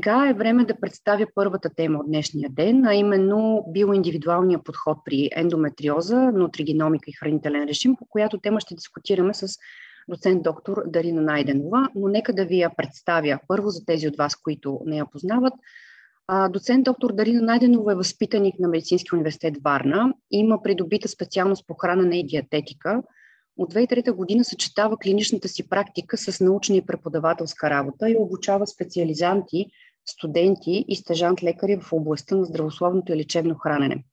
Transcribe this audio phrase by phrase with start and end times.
[0.00, 5.30] Сега е време да представя първата тема от днешния ден, а именно биоиндивидуалния подход при
[5.36, 9.48] ендометриоза, нутригеномика и хранителен режим, по която тема ще дискутираме с
[10.08, 14.36] доцент доктор Дарина Найденова, но нека да ви я представя първо за тези от вас,
[14.36, 15.52] които не я познават.
[16.50, 20.14] Доцент доктор Дарина Найденова е възпитаник на Медицинския университет Варна.
[20.30, 23.02] Има придобита специалност по хранене и диететика.
[23.56, 29.66] От 2003 година съчетава клиничната си практика с научна и преподавателска работа и обучава специализанти,
[30.10, 34.04] студенти и стъжант-лекари в областта на здравословното и лечебно хранене.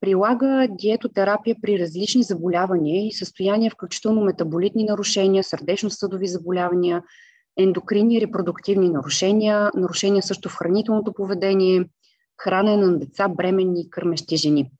[0.00, 7.02] Прилага диетотерапия при различни заболявания и състояния, включително метаболитни нарушения, сърдечно-съдови заболявания,
[7.56, 11.84] ендокринни и репродуктивни нарушения, нарушения също в хранителното поведение,
[12.42, 14.70] хранене на деца, бременни и кърмещи жени.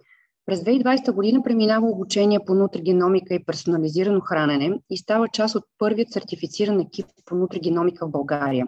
[0.46, 6.12] През 2020 година преминава обучение по нутригеномика и персонализирано хранене и става част от първият
[6.12, 8.66] сертифициран екип по нутригеномика в България.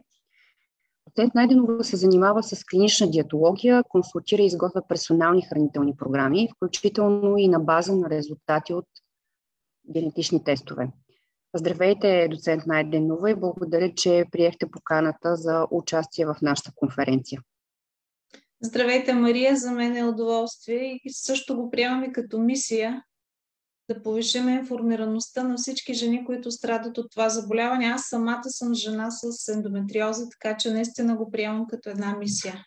[1.16, 7.48] Доцент Найденова се занимава с клинична диетология, консултира и изготвя персонални хранителни програми, включително и
[7.48, 8.86] на база на резултати от
[9.92, 10.88] генетични тестове.
[11.56, 17.40] Здравейте, доцент Найденова, и благодаря, че приехте поканата за участие в нашата конференция.
[18.60, 23.02] Здравейте, Мария, за мен е удоволствие и също го приемаме като мисия
[23.88, 27.86] да повишим информираността на всички жени, които страдат от това заболяване.
[27.86, 32.64] Аз самата съм жена с ендометриоза, така че наистина го приемам като една мисия.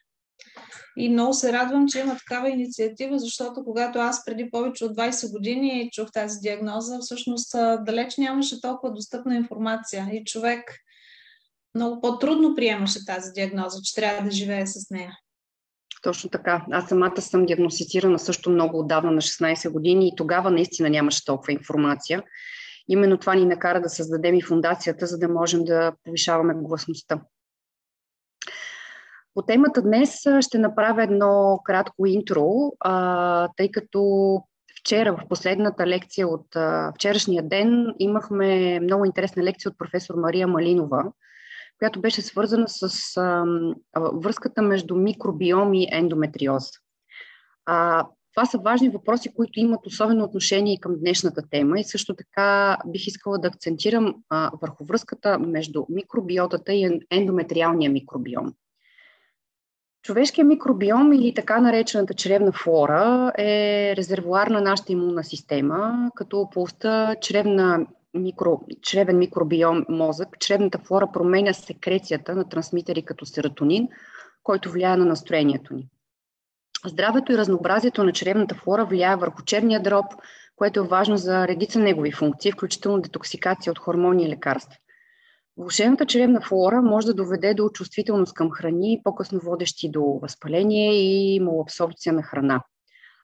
[0.98, 5.32] И много се радвам, че има такава инициатива, защото когато аз преди повече от 20
[5.32, 7.52] години чух тази диагноза, всъщност
[7.86, 10.62] далеч нямаше толкова достъпна информация и човек
[11.76, 15.18] много по-трудно приемаше тази диагноза, че трябва да живее с нея.
[16.02, 16.66] Точно така.
[16.72, 21.54] Аз самата съм диагностицирана също много отдавна на 16 години и тогава наистина нямаше толкова
[21.54, 22.24] информация.
[22.90, 27.22] Именно това ни накара да създадем и фундацията, за да можем да повишаваме гласността.
[29.34, 32.72] По темата днес ще направя едно кратко интро,
[33.58, 34.42] тъй като
[34.80, 36.46] вчера в последната лекция от
[36.96, 41.04] вчерашния ден имахме много интересна лекция от професор Мария Малинова,
[41.78, 43.46] която беше свързана с а,
[44.14, 46.64] връзката между микробиом и ендометриоз.
[47.66, 52.16] А, това са важни въпроси, които имат особено отношение и към днешната тема и също
[52.16, 58.54] така бих искала да акцентирам а, върху връзката между микробиотата и ендометриалния микробиом.
[60.04, 67.16] Човешкият микробиом или така наречената чревна флора е резервуар на нашата имунна система, като полста
[67.22, 73.88] чревна микро, чревен микробиом мозък, чревната флора променя секрецията на трансмитери като серотонин,
[74.44, 75.88] който влияе на настроението ни.
[76.86, 80.06] Здравето и разнообразието на чревната флора влияе върху черния дроб,
[80.56, 84.78] което е важно за редица негови функции, включително детоксикация от хормони и лекарства.
[85.58, 91.40] Влушената чревна флора може да доведе до чувствителност към храни, по-късно водещи до възпаление и
[91.40, 92.64] малабсорбция на храна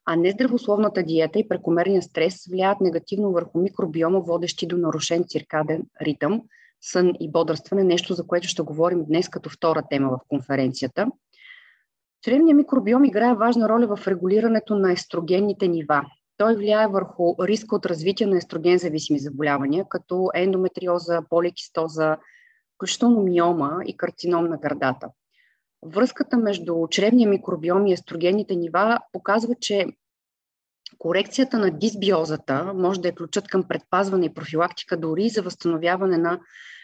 [0.06, 6.42] а нездравословната диета и прекомерния стрес влияят негативно върху микробиома, водещи до нарушен циркаден ритъм,
[6.80, 11.06] сън и бодрстване, нещо за което ще говорим днес като втора тема в конференцията.
[12.22, 16.02] Чревният микробиом играе важна роля в регулирането на естрогенните нива.
[16.36, 22.16] Той влияе върху риска от развитие на естроген зависими заболявания, като ендометриоза, поликистоза,
[22.74, 25.08] включително миома и карцином на гърдата.
[25.84, 29.86] Връзката между чревния микробиом и естрогенните нива показва, че
[30.98, 36.40] корекцията на дисбиозата може да е ключът към предпазване и профилактика дори за възстановяване на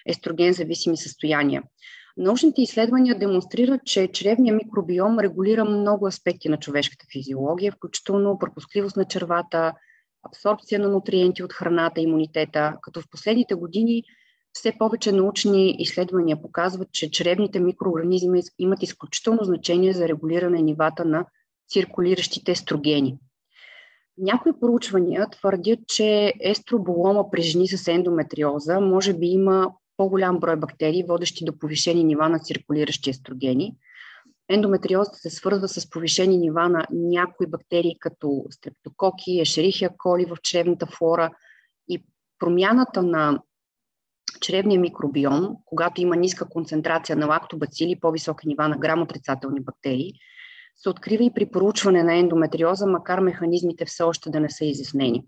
[0.06, 1.62] естроген зависими състояния.
[2.16, 9.04] Научните изследвания демонстрират, че чревният микробиом регулира много аспекти на човешката физиология, включително пропускливост на
[9.04, 9.72] червата,
[10.28, 14.04] абсорбция на нутриенти от храната, имунитета, като в последните години
[14.52, 21.26] все повече научни изследвания показват, че чревните микроорганизми имат изключително значение за регулиране нивата на
[21.68, 23.18] циркулиращите естрогени.
[24.18, 31.04] Някои проучвания твърдят, че естроболома при жени с ендометриоза може би има по-голям брой бактерии,
[31.08, 33.76] водещи до повишени нива на циркулиращи естрогени.
[34.48, 40.86] Ендометриозата се свързва с повишени нива на някои бактерии, като стрептококи, ешерихия коли в чревната
[40.86, 41.30] флора
[41.88, 42.04] и
[42.38, 43.42] промяната на
[44.40, 50.12] чревния микробиом, когато има ниска концентрация на лактобацили по-високи нива на грам отрицателни бактерии,
[50.76, 55.24] се открива и при проучване на ендометриоза, макар механизмите все още да не са изяснени.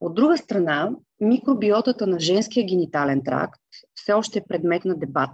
[0.00, 3.60] От друга страна, микробиотата на женския генитален тракт
[3.94, 5.30] все още е предмет на дебат.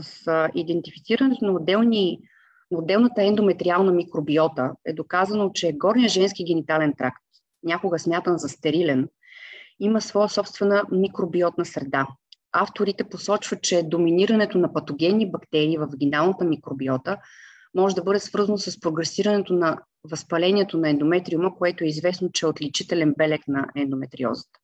[0.00, 2.18] С идентифицирането на, отделни,
[2.70, 7.22] на отделната ендометриална микробиота е доказано, че горният женски генитален тракт,
[7.64, 9.08] някога смятан за стерилен,
[9.80, 12.06] има своя собствена микробиотна среда,
[12.52, 17.18] авторите посочват, че доминирането на патогенни бактерии в вагиналната микробиота
[17.74, 19.78] може да бъде свързано с прогресирането на
[20.10, 24.58] възпалението на ендометриума, което е известно, че е отличителен белег на ендометриозата.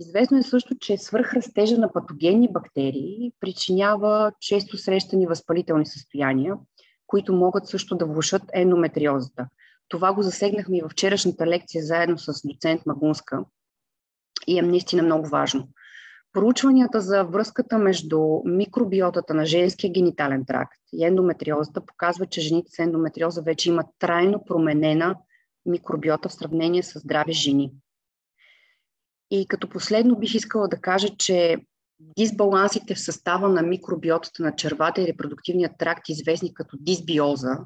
[0.00, 6.54] Известно е също, че свръхрастежа на патогенни бактерии причинява често срещани възпалителни състояния,
[7.06, 9.48] които могат също да влушат ендометриозата.
[9.88, 13.44] Това го засегнахме и във вчерашната лекция заедно с доцент Магунска
[14.46, 15.68] и е наистина много важно.
[16.32, 22.78] Проучванията за връзката между микробиотата на женския генитален тракт и ендометриозата показват, че жените с
[22.78, 25.16] ендометриоза вече имат трайно променена
[25.66, 27.72] микробиота в сравнение с здрави жени.
[29.30, 31.56] И като последно бих искала да кажа, че
[32.18, 37.58] дисбалансите в състава на микробиотата на червата и репродуктивния тракт, известни като дисбиоза,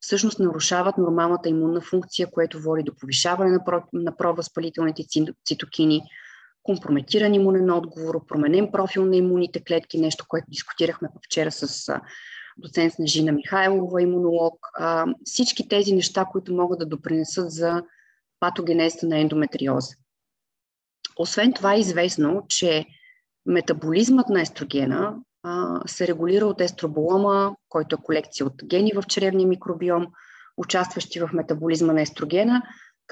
[0.00, 5.02] всъщност нарушават нормалната имунна функция, което води до повишаване на, про, на провъзпалителните
[5.46, 6.02] цитокини,
[6.62, 12.00] компрометиран имунен отговор, променен профил на имунните клетки, нещо, което дискутирахме вчера с
[12.56, 14.68] доцент Снежина Михайлова, имунолог.
[15.24, 17.82] Всички тези неща, които могат да допринесат за
[18.40, 19.94] патогенезата на ендометриоза.
[21.18, 22.86] Освен това е известно, че
[23.46, 25.16] метаболизмът на естрогена
[25.86, 30.06] се регулира от естроболома, който е колекция от гени в чревния микробиом,
[30.56, 32.62] участващи в метаболизма на естрогена,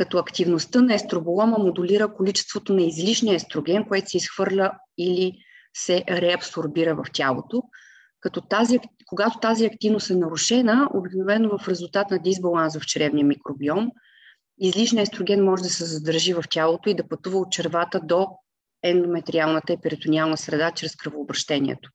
[0.00, 5.38] като активността на естроболома модулира количеството на излишния естроген, което се изхвърля или
[5.76, 7.62] се реабсорбира в тялото.
[8.20, 13.90] Като тази, когато тази активност е нарушена, обикновено в резултат на дисбаланс в чревния микробиом,
[14.60, 18.26] излишния естроген може да се задържи в тялото и да пътува от червата до
[18.82, 21.90] ендометриалната и перитониална среда чрез кръвообращението.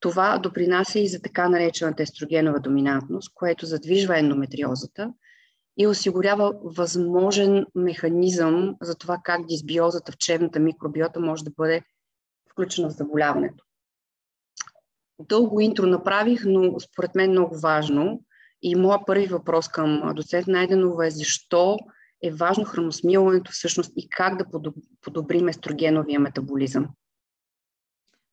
[0.00, 5.10] Това допринася и за така наречената естрогенова доминантност, което задвижва ендометриозата
[5.76, 11.82] и осигурява възможен механизъм за това как дисбиозата в чревната микробиота може да бъде
[12.50, 13.64] включена в заболяването.
[15.18, 18.22] Дълго интро направих, но според мен много важно.
[18.62, 21.78] И моят първи въпрос към доцент Найденова е защо
[22.22, 26.88] е важно храносмилането всъщност и как да подобрим естрогеновия метаболизъм.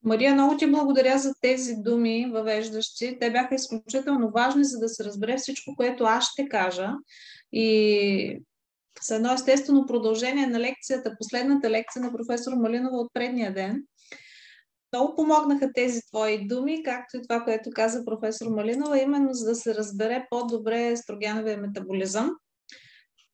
[0.03, 3.18] Мария, много ти благодаря за тези думи, въвеждащи.
[3.19, 6.89] Те бяха изключително важни, за да се разбере всичко, което аз ще кажа.
[7.53, 8.42] И
[9.01, 13.83] с едно естествено продължение на лекцията, последната лекция на професор Малинова от предния ден.
[14.94, 19.55] Много помогнаха тези твои думи, както и това, което каза професор Малинова, именно за да
[19.55, 22.31] се разбере по-добре естрогеновия метаболизъм.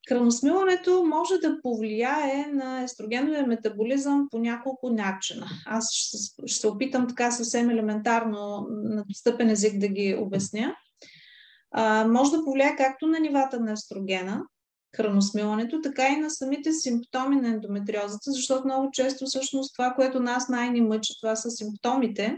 [0.08, 5.48] Храносмилането може да повлияе на естрогеновия метаболизъм по няколко начина.
[5.66, 10.76] Аз ще, се опитам така съвсем елементарно на достъпен език да ги обясня.
[11.72, 14.44] А, може да повлияе както на нивата на естрогена,
[14.96, 20.50] храносмилането, така и на самите симптоми на ендометриозата, защото много често всъщност това, което нас
[20.50, 22.38] най-ни мъчи, това са симптомите.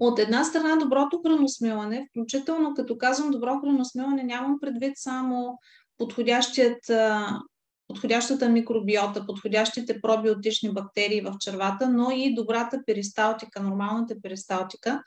[0.00, 5.58] От една страна доброто храносмилане, включително като казвам добро храносмилане, нямам предвид само
[5.98, 6.90] подходящият,
[7.88, 15.02] подходящата микробиота, подходящите пробиотични бактерии в червата, но и добрата перисталтика, нормалната перисталтика.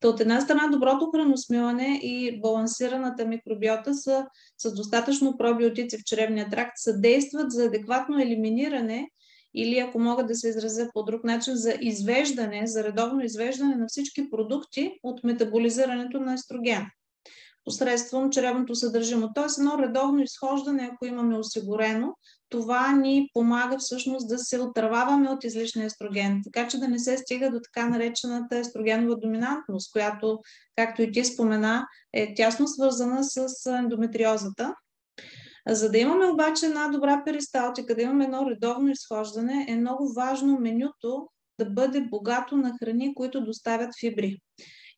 [0.00, 4.26] Та от една страна доброто храносмилане и балансираната микробиота са
[4.58, 9.08] с достатъчно пробиотици в чревния тракт съдействат за адекватно елиминиране
[9.54, 13.86] или ако могат да се изразя по друг начин, за извеждане, за редовно извеждане на
[13.88, 16.86] всички продукти от метаболизирането на естроген
[17.64, 19.30] посредством чревното съдържимо.
[19.34, 22.14] Тоест едно редовно изхождане, ако имаме осигурено,
[22.48, 27.18] това ни помага всъщност да се отърваваме от излишния естроген, така че да не се
[27.18, 30.40] стига до така наречената естрогенова доминантност, която,
[30.76, 34.74] както и ти спомена, е тясно свързана с ендометриозата.
[35.68, 40.58] За да имаме обаче една добра перисталтика, да имаме едно редовно изхождане, е много важно
[40.60, 41.28] менюто
[41.58, 44.38] да бъде богато на храни, които доставят фибри.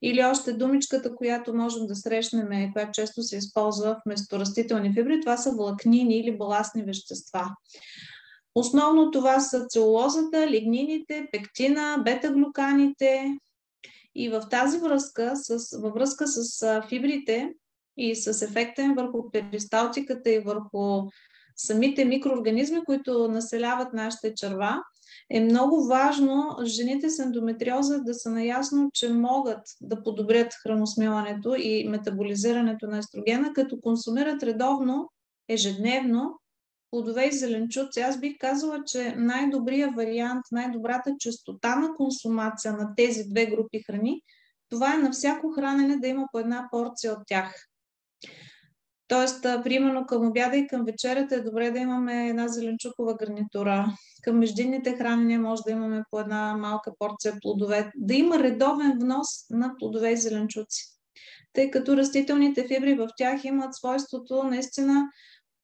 [0.06, 5.36] Или още думичката, която можем да срещнем, която често се използва вместо растителни фибри, това
[5.36, 7.56] са влакнини или баластни вещества.
[8.54, 13.38] Основно това са целулозата, лигнините, пектина, бета-глюканите.
[14.14, 17.54] И в тази връзка, с, във връзка с фибрите
[17.96, 21.02] и с ефекта им върху перисталтиката и върху
[21.56, 24.82] самите микроорганизми, които населяват нашите черва,
[25.30, 31.88] е много важно жените с ендометриоза да са наясно, че могат да подобрят храносмилането и
[31.88, 35.10] метаболизирането на естрогена, като консумират редовно,
[35.48, 36.40] ежедневно
[36.90, 38.00] плодове и зеленчуци.
[38.00, 44.22] Аз бих казала, че най-добрият вариант, най-добрата частота на консумация на тези две групи храни,
[44.68, 47.54] това е на всяко хранене да има по една порция от тях.
[49.08, 53.86] Тоест, примерно към обяда и към вечерята е добре да имаме една зеленчукова гарнитура.
[54.22, 57.90] Към междинните хранения може да имаме по една малка порция плодове.
[57.96, 60.84] Да има редовен внос на плодове и зеленчуци.
[61.52, 65.08] Тъй като растителните фибри в тях имат свойството наистина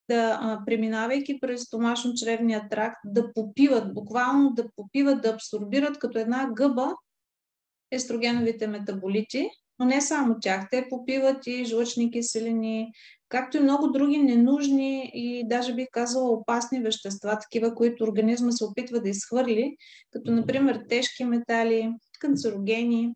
[0.08, 6.94] да, преминавайки през стомашно-чревния тракт, да попиват, буквално да попиват, да абсорбират като една гъба
[7.90, 10.68] естрогеновите метаболити, но не само тях.
[10.70, 12.92] Те попиват и жлъчни киселини,
[13.28, 18.64] както и много други ненужни и даже бих казала опасни вещества, такива, които организма се
[18.64, 19.76] опитва да изхвърли,
[20.10, 23.14] като например тежки метали, канцерогени.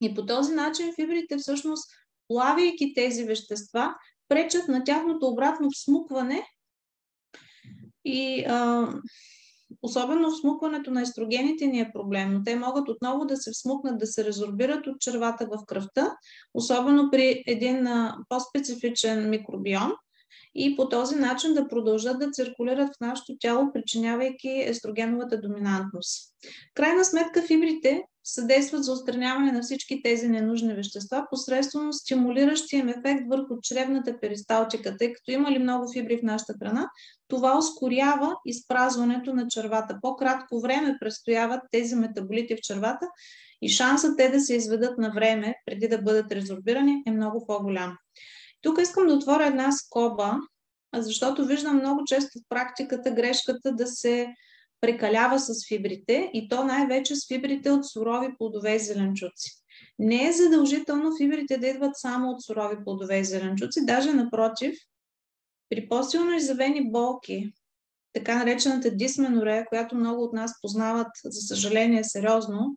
[0.00, 1.90] И по този начин фибрите всъщност,
[2.28, 3.94] плавайки тези вещества,
[4.28, 6.46] пречат на тяхното обратно всмукване
[8.04, 8.88] и а,
[9.82, 12.42] особено всмукването на естрогените ни е проблемно.
[12.44, 16.16] Те могат отново да се всмукнат, да се резорбират от червата в кръвта,
[16.54, 17.88] особено при един
[18.28, 19.92] по-специфичен микробиом
[20.54, 26.34] и по този начин да продължат да циркулират в нашето тяло, причинявайки естрогеновата доминантност.
[26.74, 33.22] Крайна сметка фибрите съдействат за устраняване на всички тези ненужни вещества посредством стимулиращия им ефект
[33.28, 36.90] върху чревната перисталтика, тъй като има ли много фибри в нашата храна,
[37.28, 39.98] това ускорява изпразването на червата.
[40.02, 43.06] По-кратко време престояват тези метаболити в червата
[43.62, 47.96] и шансът те да се изведат на време, преди да бъдат резорбирани, е много по-голям.
[48.62, 50.36] Тук искам да отворя една скоба,
[50.94, 54.34] защото виждам много често в практиката грешката да се
[54.84, 59.50] прекалява с фибрите и то най-вече с фибрите от сурови плодове и зеленчуци.
[59.98, 64.74] Не е задължително фибрите да идват само от сурови плодове и зеленчуци, даже напротив,
[65.70, 67.52] при по-силно изявени болки,
[68.12, 72.76] така наречената дисменорея, която много от нас познават, за съжаление, сериозно,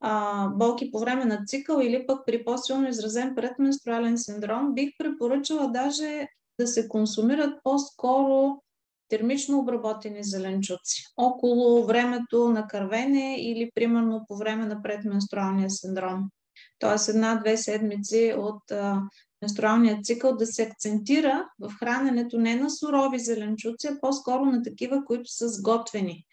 [0.00, 5.70] а, болки по време на цикъл или пък при по-силно изразен предменструален синдром, бих препоръчала
[5.70, 6.26] даже
[6.60, 8.62] да се консумират по-скоро
[9.08, 16.30] термично обработени зеленчуци около времето на кървене или примерно по време на предменструалния синдром.
[16.78, 18.62] Тоест една-две седмици от
[19.42, 25.04] менструалния цикъл да се акцентира в храненето не на сурови зеленчуци, а по-скоро на такива,
[25.04, 26.24] които са сготвени.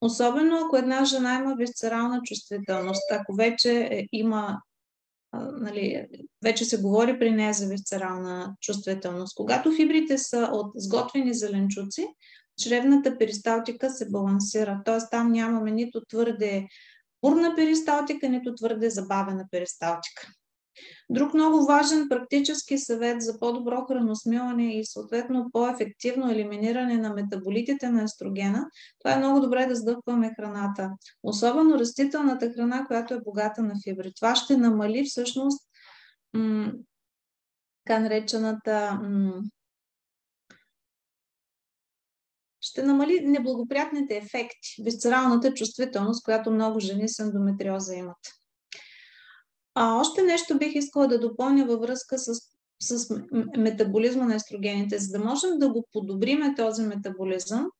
[0.00, 4.62] Особено ако една жена има висцерална чувствителност, ако вече е, има
[5.60, 6.06] нали,
[6.42, 9.36] вече се говори при нея за висцерална чувствителност.
[9.36, 12.06] Когато фибрите са от сготвени зеленчуци,
[12.62, 14.98] чревната перисталтика се балансира, т.е.
[15.10, 16.66] там нямаме нито твърде
[17.22, 20.28] бурна перисталтика, нито твърде забавена перисталтика.
[21.10, 28.02] Друг много важен практически съвет за по-добро храносмилане и съответно по-ефективно елиминиране на метаболитите на
[28.02, 28.66] естрогена,
[29.00, 30.90] това е много добре да сдъпваме храната.
[31.22, 34.12] Особено растителната храна, която е богата на фибри.
[34.16, 35.68] Това ще намали всъщност
[36.34, 36.72] м-
[37.84, 39.42] така наречената м-
[42.60, 48.41] ще намали неблагоприятните ефекти, висцералната чувствителност, която много жени с ендометриоза имат.
[49.74, 52.34] А още нещо бих искала да допълня във връзка с,
[52.82, 53.20] с
[53.56, 54.98] метаболизма на естрогените.
[54.98, 57.70] За да можем да го подобриме този метаболизъм,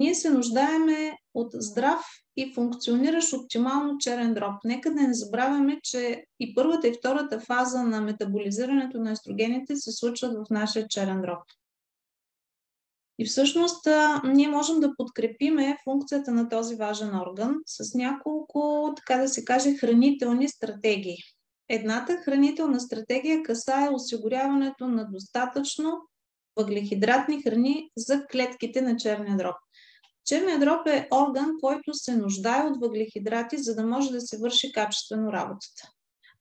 [0.00, 2.00] ние се нуждаеме от здрав
[2.36, 4.54] и функциониращ оптимално черен дроб.
[4.64, 9.92] Нека да не забравяме, че и първата и втората фаза на метаболизирането на естрогените се
[9.92, 11.38] случват в нашия черен дроб.
[13.18, 13.88] И всъщност
[14.24, 19.76] ние можем да подкрепиме функцията на този важен орган с няколко, така да се каже,
[19.76, 21.16] хранителни стратегии.
[21.68, 26.00] Едната хранителна стратегия касае осигуряването на достатъчно
[26.56, 29.54] въглехидратни храни за клетките на черния дроб.
[30.24, 34.72] Черният дроб е орган, който се нуждае от въглехидрати, за да може да се върши
[34.72, 35.90] качествено работата.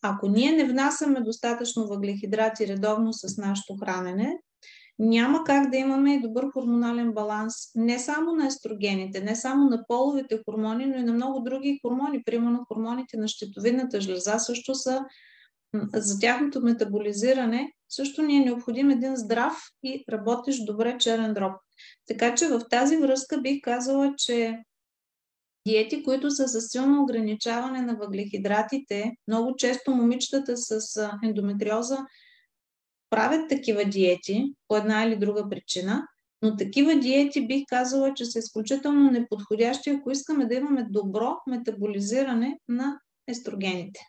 [0.02, 4.40] Ако ние не внасяме достатъчно въглехидрати редовно с нашето хранене,
[5.00, 10.42] няма как да имаме добър хормонален баланс не само на естрогените, не само на половите
[10.46, 12.24] хормони, но и на много други хормони.
[12.24, 15.06] Примерно хормоните на щитовидната жлеза също са
[15.94, 21.54] за тяхното метаболизиране също ни е необходим един здрав и работещ добре черен дроб.
[22.08, 24.60] Така че в тази връзка бих казала, че
[25.68, 30.80] диети, които са с силно ограничаване на въглехидратите, много често момичетата с
[31.24, 31.98] ендометриоза
[33.16, 36.08] правят такива диети по една или друга причина,
[36.42, 42.60] но такива диети бих казала, че са изключително неподходящи, ако искаме да имаме добро метаболизиране
[42.68, 44.00] на естрогените.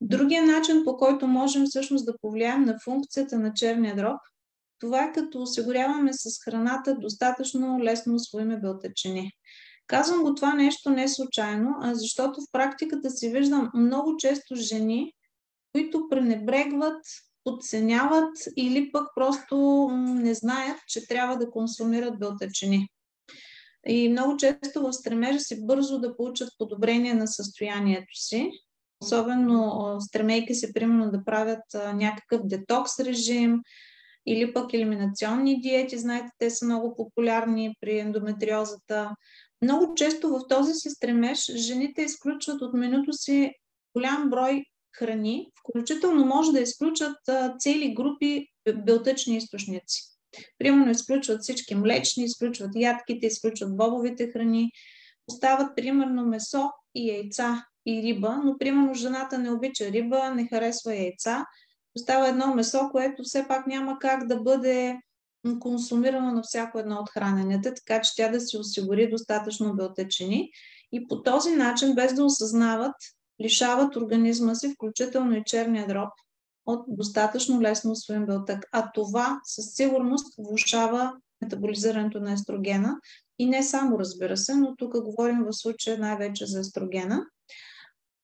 [0.00, 4.18] Другия начин, по който можем всъщност да повлияем на функцията на черния дроб,
[4.78, 9.32] това е като осигуряваме с храната достатъчно лесно освоиме белтъчини.
[9.86, 15.12] Казвам го това нещо не случайно, а защото в практиката си виждам много често жени,
[15.72, 17.02] които пренебрегват
[17.44, 22.88] подценяват или пък просто не знаят, че трябва да консумират белтъчини.
[23.86, 28.50] И много често в стремежа си бързо да получат подобрение на състоянието си,
[29.02, 33.60] особено стремейки се примерно да правят някакъв детокс режим
[34.26, 39.10] или пък елиминационни диети, знаете, те са много популярни при ендометриозата.
[39.62, 43.52] Много често в този си стремеж жените изключват от менюто си
[43.96, 44.64] голям брой
[44.98, 47.16] храни, включително може да изключат
[47.58, 50.02] цели групи белтъчни източници.
[50.58, 54.70] Примерно изключват всички млечни, изключват ядките, изключват бобовите храни,
[55.28, 60.94] остават примерно месо и яйца и риба, но примерно жената не обича риба, не харесва
[60.94, 61.44] яйца,
[61.96, 64.98] остава едно месо, което все пак няма как да бъде
[65.60, 70.50] консумирано на всяко едно от храненията, така че тя да си осигури достатъчно белтъчини.
[70.92, 72.94] И по този начин, без да осъзнават,
[73.40, 76.08] лишават организма си, включително и черния дроб,
[76.66, 78.68] от достатъчно лесно освоен белтък.
[78.72, 81.12] А това със сигурност влушава
[81.42, 82.96] метаболизирането на естрогена.
[83.38, 87.26] И не само, разбира се, но тук говорим в случая най-вече за естрогена.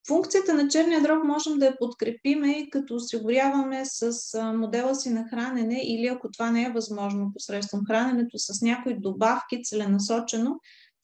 [0.09, 4.13] Функцията на черния дроб можем да я подкрепиме, като осигуряваме с
[4.55, 9.63] модела си на хранене или ако това не е възможно посредством храненето, с някои добавки
[9.63, 10.61] целенасочено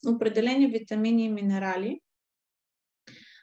[0.07, 1.99] определени витамини и минерали.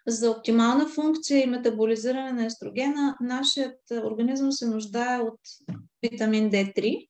[0.07, 5.41] За оптимална функция и метаболизиране на естрогена, нашият организъм се нуждае от
[6.03, 7.09] витамин D3,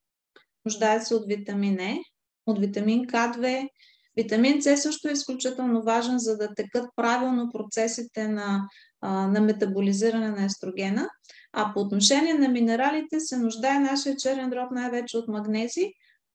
[0.65, 1.99] нуждае се от витамин Е,
[2.47, 3.69] от витамин К2.
[4.17, 8.69] Витамин С също е изключително важен, за да текат правилно процесите на,
[9.03, 11.09] на метаболизиране на естрогена.
[11.53, 15.93] А по отношение на минералите се нуждае нашия черен дроб най-вече от магнези,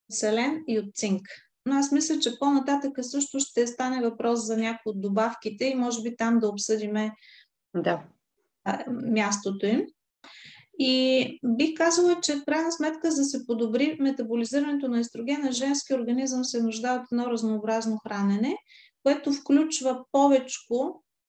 [0.09, 1.21] селен и от цинк.
[1.67, 6.01] Но аз мисля, че по-нататък също ще стане въпрос за някои от добавките и може
[6.01, 7.11] би там да обсъдиме
[7.75, 8.03] да.
[8.89, 9.85] мястото им.
[10.79, 15.93] И бих казала, че в крайна сметка, за да се подобри метаболизирането на естрогена, женски
[15.93, 18.57] организъм се нуждае от едно разнообразно хранене,
[19.03, 20.59] което включва повече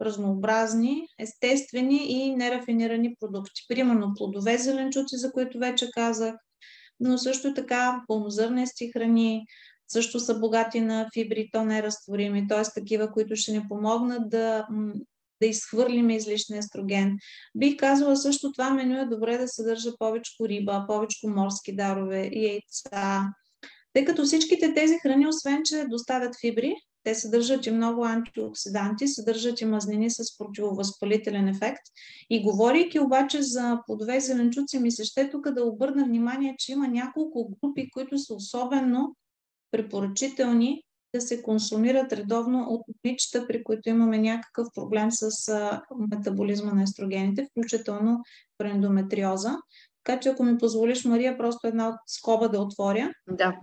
[0.00, 3.62] разнообразни, естествени и нерафинирани продукти.
[3.68, 6.34] Примерно плодове, зеленчуци, за които вече казах,
[7.00, 9.46] но също така пълнозърнести храни,
[9.88, 12.62] също са богати на фибри, то неразтворими, т.е.
[12.74, 14.66] такива, които ще ни помогнат да,
[15.42, 17.16] да изхвърлим излишния естроген.
[17.56, 23.32] Бих казала също това меню е добре да съдържа повече риба, повече морски дарове, яйца,
[23.92, 26.74] тъй като всичките тези храни, освен че доставят фибри,
[27.04, 31.82] те съдържат и много антиоксиданти, съдържат и мазнини с противовъзпалителен ефект.
[32.30, 36.72] И говорейки обаче за плодове и зеленчуци, ми се ще тук да обърна внимание, че
[36.72, 39.16] има няколко групи, които са особено
[39.70, 40.82] препоръчителни
[41.14, 45.30] да се консумират редовно от момичета, при които имаме някакъв проблем с
[46.10, 48.22] метаболизма на естрогените, включително
[48.58, 49.56] при ендометриоза.
[50.04, 53.12] Така че ако ми позволиш, Мария, просто една от скоба да отворя.
[53.30, 53.56] Да.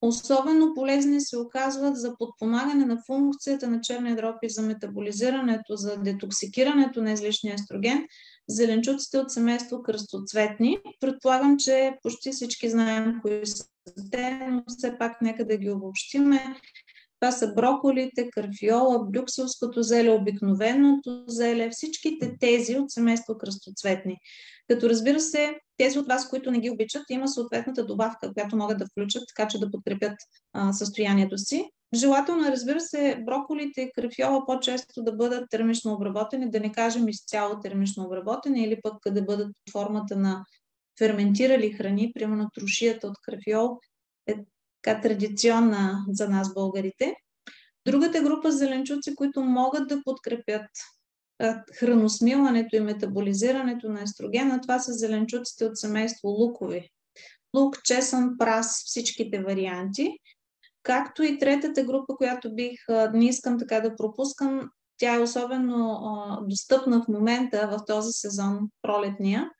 [0.00, 5.96] Особено полезни се оказват за подпомагане на функцията на черния дроб и за метаболизирането, за
[5.96, 8.06] детоксикирането на излишния естроген,
[8.48, 10.78] зеленчуците от семейство кръстоцветни.
[11.00, 13.64] Предполагам, че почти всички знаем кои са
[14.10, 16.56] те, но все пак нека да ги обобщиме.
[17.20, 24.16] Това са броколите, карфиола, брюкселското зеле, обикновеното зеле, всичките тези от семейство кръстоцветни.
[24.68, 28.78] Като разбира се, тези от вас, които не ги обичат, има съответната добавка, която могат
[28.78, 30.16] да включат, така че да подкрепят
[30.52, 31.70] а, състоянието си.
[31.94, 37.08] Желателно е, разбира се, броколите и крафиола по-често да бъдат термично обработени, да не кажем
[37.08, 40.44] изцяло термично обработени или пък да бъдат под формата на
[40.98, 43.78] ферментирали храни, примерно трошията от крафиол
[44.26, 44.34] е
[44.82, 47.14] така традиционна за нас българите.
[47.86, 50.66] Другата група зеленчуци, които могат да подкрепят
[51.78, 56.90] храносмилането и метаболизирането на естрогена, това са зеленчуците от семейство лукови.
[57.56, 60.18] Лук, чесън, прас, всичките варианти.
[60.82, 62.80] Както и третата група, която бих,
[63.12, 68.58] не искам така да пропускам, тя е особено а, достъпна в момента в този сезон,
[68.82, 69.50] пролетния.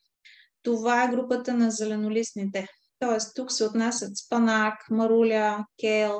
[0.66, 2.66] Това е групата на зеленолистните.
[2.98, 6.18] Тоест, тук се отнасят спанак, маруля, кел.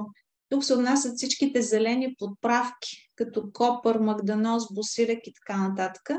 [0.48, 6.10] Тук се отнасят всичките зелени подправки, като копър, магданоз, босирек и така нататък.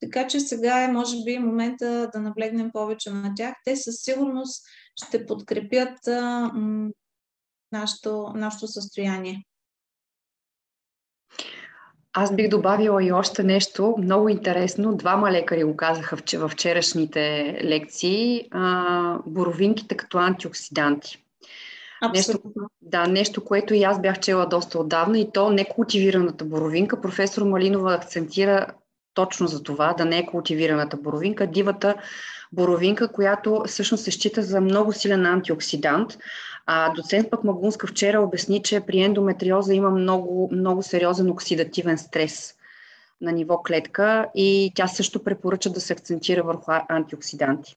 [0.00, 3.54] Така че сега е, може би, момента да наблегнем повече на тях.
[3.64, 4.64] Те със сигурност
[5.04, 6.90] ще подкрепят а, м-
[7.72, 9.44] нашето, нашето състояние.
[12.16, 14.96] Аз бих добавила и още нещо много интересно.
[14.96, 18.48] Двама лекари го казаха в вчерашните лекции.
[18.50, 21.24] А, боровинките като антиоксиданти.
[22.14, 22.38] Нещо,
[22.82, 27.00] да, нещо, което и аз бях чела доста отдавна и то некултивираната боровинка.
[27.00, 28.66] Професор Малинова акцентира
[29.14, 31.94] точно за това, да не е култивираната боровинка, дивата
[32.54, 36.18] боровинка, която всъщност се счита за много силен антиоксидант.
[36.66, 42.54] А доцент пък Магунска вчера обясни, че при ендометриоза има много, много сериозен оксидативен стрес
[43.20, 47.76] на ниво клетка и тя също препоръча да се акцентира върху антиоксиданти.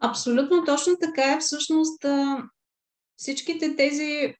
[0.00, 1.38] Абсолютно точно така е.
[1.40, 2.04] Всъщност
[3.16, 4.34] всичките тези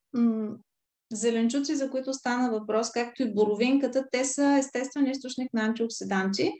[1.11, 6.51] зеленчуци, за които стана въпрос, както и боровинката, те са естествен източник на антиоксиданти.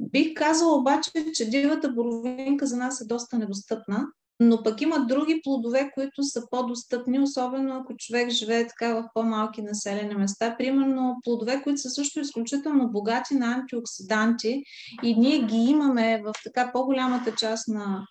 [0.00, 4.06] Бих казала обаче, че дивата боровинка за нас е доста недостъпна,
[4.40, 9.62] но пък има други плодове, които са по-достъпни, особено ако човек живее така в по-малки
[9.62, 10.56] населени места.
[10.56, 14.62] Примерно плодове, които са също изключително богати на антиоксиданти
[15.02, 18.06] и ние ги имаме в така по-голямата част на,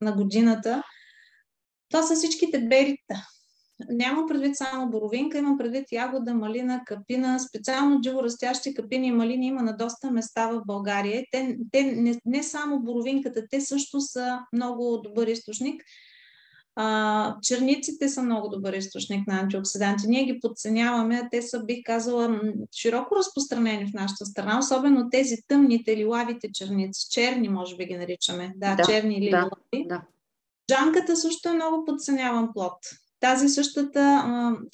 [0.00, 0.82] на годината.
[1.90, 3.26] Това са всичките берита.
[3.90, 7.38] Нямам предвид само боровинка, имам предвид ягода, малина, капина.
[7.38, 11.24] Специално растящи капини и малини има на доста места в България.
[11.32, 15.82] Те, те не, не само боровинката, те също са много добър източник.
[16.78, 20.06] А, черниците са много добър източник на антиоксиданти.
[20.06, 22.40] Ние ги подценяваме, а те са, бих казала,
[22.76, 27.10] широко разпространени в нашата страна, особено тези тъмните лилавите черници.
[27.10, 28.52] Черни, може би ги наричаме.
[28.56, 29.88] Да, да черни или да, лилави.
[29.88, 30.02] Да.
[30.70, 32.78] Джанката също е много подценяван плод
[33.26, 34.22] тази същата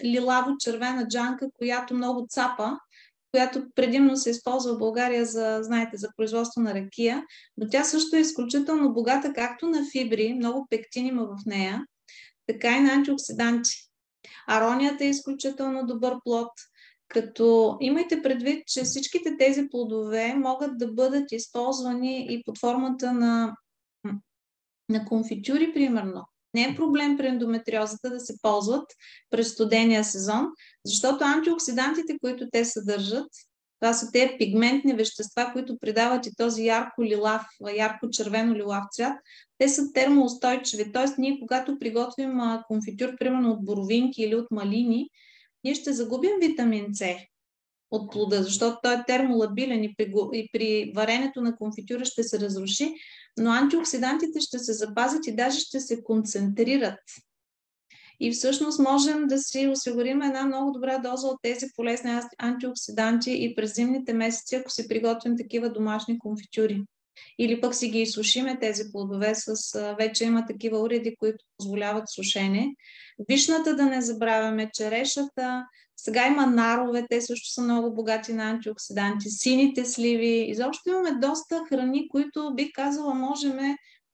[0.04, 2.78] лилаво-червена джанка, която много цапа,
[3.30, 7.22] която предимно се използва в България за, знаете, за производство на ракия,
[7.56, 11.84] но тя също е изключително богата както на фибри, много пектин има в нея,
[12.46, 13.70] така и на антиоксиданти.
[14.48, 16.50] Аронията е изключително добър плод,
[17.08, 23.56] като имайте предвид, че всичките тези плодове могат да бъдат използвани и под формата на,
[24.88, 26.24] на конфитюри, примерно.
[26.54, 28.84] Не е проблем при ендометриозата да се ползват
[29.30, 30.46] през студения сезон,
[30.84, 33.28] защото антиоксидантите, които те съдържат,
[33.80, 37.42] това са те пигментни вещества, които придават и този ярко-лилав,
[37.76, 39.18] ярко-червено-лилав цвят.
[39.58, 40.92] Те са термоустойчиви.
[40.92, 41.20] Т.е.
[41.20, 45.08] ние, когато приготвим конфитюр, примерно от боровинки или от малини,
[45.64, 47.00] ние ще загубим витамин С
[47.92, 52.40] от плода, защото той е термолабилен и при, и при варенето на конфитюра ще се
[52.40, 52.94] разруши,
[53.38, 57.00] но антиоксидантите ще се запазят и даже ще се концентрират.
[58.20, 63.54] И всъщност можем да си осигурим една много добра доза от тези полезни антиоксиданти и
[63.54, 66.82] през зимните месеци, ако си приготвим такива домашни конфитюри.
[67.38, 69.54] Или пък си ги изсушиме тези плодове с...
[69.98, 72.74] Вече има такива уреди, които позволяват сушене.
[73.28, 75.64] Вишната да не забравяме, черешата,
[76.04, 80.46] сега има нарове, те също са много богати на антиоксиданти, сините сливи.
[80.48, 83.58] Изобщо имаме доста храни, които бих казала можем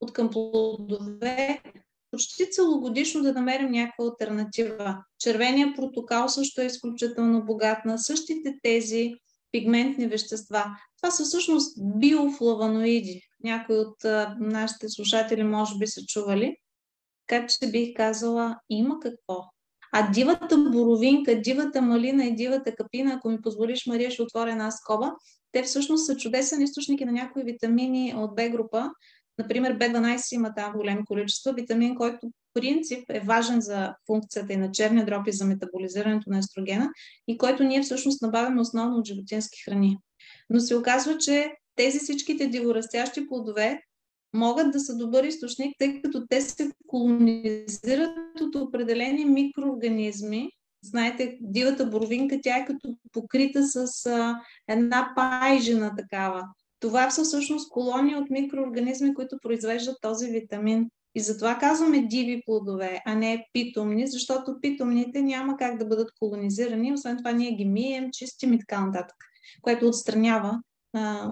[0.01, 1.63] от към плодове
[2.11, 4.99] почти целогодишно да намерим някаква альтернатива.
[5.19, 9.13] Червения протокал също е изключително богат на същите тези
[9.53, 10.65] пигментни вещества.
[10.97, 13.23] Това са всъщност биофлаваноиди.
[13.45, 16.57] Някои от а, нашите слушатели може би са чували.
[17.27, 19.58] Така че бих казала, има какво.
[19.93, 24.71] А дивата боровинка, дивата малина и дивата капина, ако ми позволиш, Мария, ще отворя една
[24.71, 25.13] скоба,
[25.53, 28.91] те всъщност са чудесен източник на някои витамини от Б група.
[29.39, 34.71] Например, B12 има там големи количество витамин, който принцип е важен за функцията и на
[34.71, 36.89] черния дроб и за метаболизирането на естрогена
[37.29, 39.99] и който ние всъщност набавяме основно от животински храни.
[40.51, 43.81] Но се оказва, че тези всичките диворастящи плодове
[44.35, 50.51] могат да са добър източник, тъй като те се колонизират от определени микроорганизми.
[50.83, 56.45] Знаете, дивата боровинка, тя е като покрита с а, една пайжена такава.
[56.81, 60.91] Това са всъщност колонии от микроорганизми, които произвеждат този витамин.
[61.15, 66.93] И затова казваме диви плодове, а не питомни, защото питомните няма как да бъдат колонизирани.
[66.93, 69.17] Освен това ние ги мием, чистим и така нататък,
[69.63, 70.63] което отстранява
[70.93, 71.31] а,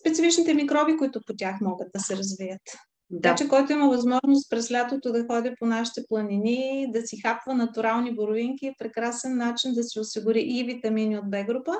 [0.00, 2.62] специфичните микроби, които по тях могат да се развият.
[3.10, 3.20] Да.
[3.22, 7.54] Така че който има възможност през лятото да ходи по нашите планини, да си хапва
[7.54, 11.72] натурални боровинки, е прекрасен начин да си осигури и витамини от Б група,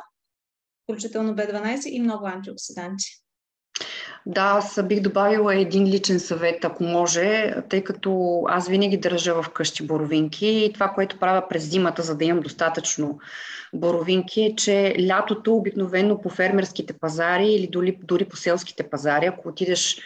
[0.82, 3.22] включително B12 и много антиоксиданти.
[4.30, 9.48] Да, аз бих добавила един личен съвет, ако може, тъй като аз винаги държа в
[9.48, 13.18] къщи боровинки и това, което правя през зимата, за да имам достатъчно
[13.74, 19.48] боровинки, е, че лятото обикновено по фермерските пазари или дори, дори по селските пазари, ако
[19.48, 19.98] отидеш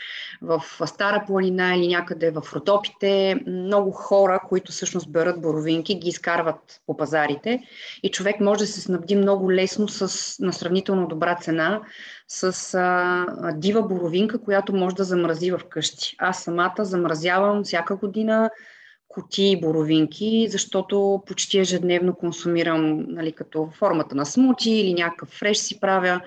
[0.42, 6.80] в Стара планина или някъде в Родопите, много хора, които всъщност берат боровинки, ги изкарват
[6.86, 7.62] по пазарите
[8.02, 11.80] и човек може да се снабди много лесно с на сравнително добра цена
[12.28, 16.16] с а, дива боровинка, която може да замрази в къщи.
[16.18, 18.50] Аз самата замразявам всяка година
[19.08, 25.80] кутии боровинки, защото почти ежедневно консумирам нали, като формата на смути или някакъв фреш си
[25.80, 26.20] правя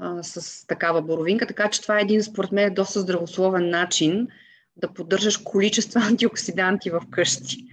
[0.00, 4.28] а, с такава боровинка, така че това е един, според мен, доста здравословен начин
[4.76, 7.66] да поддържаш количество антиоксиданти в къщи.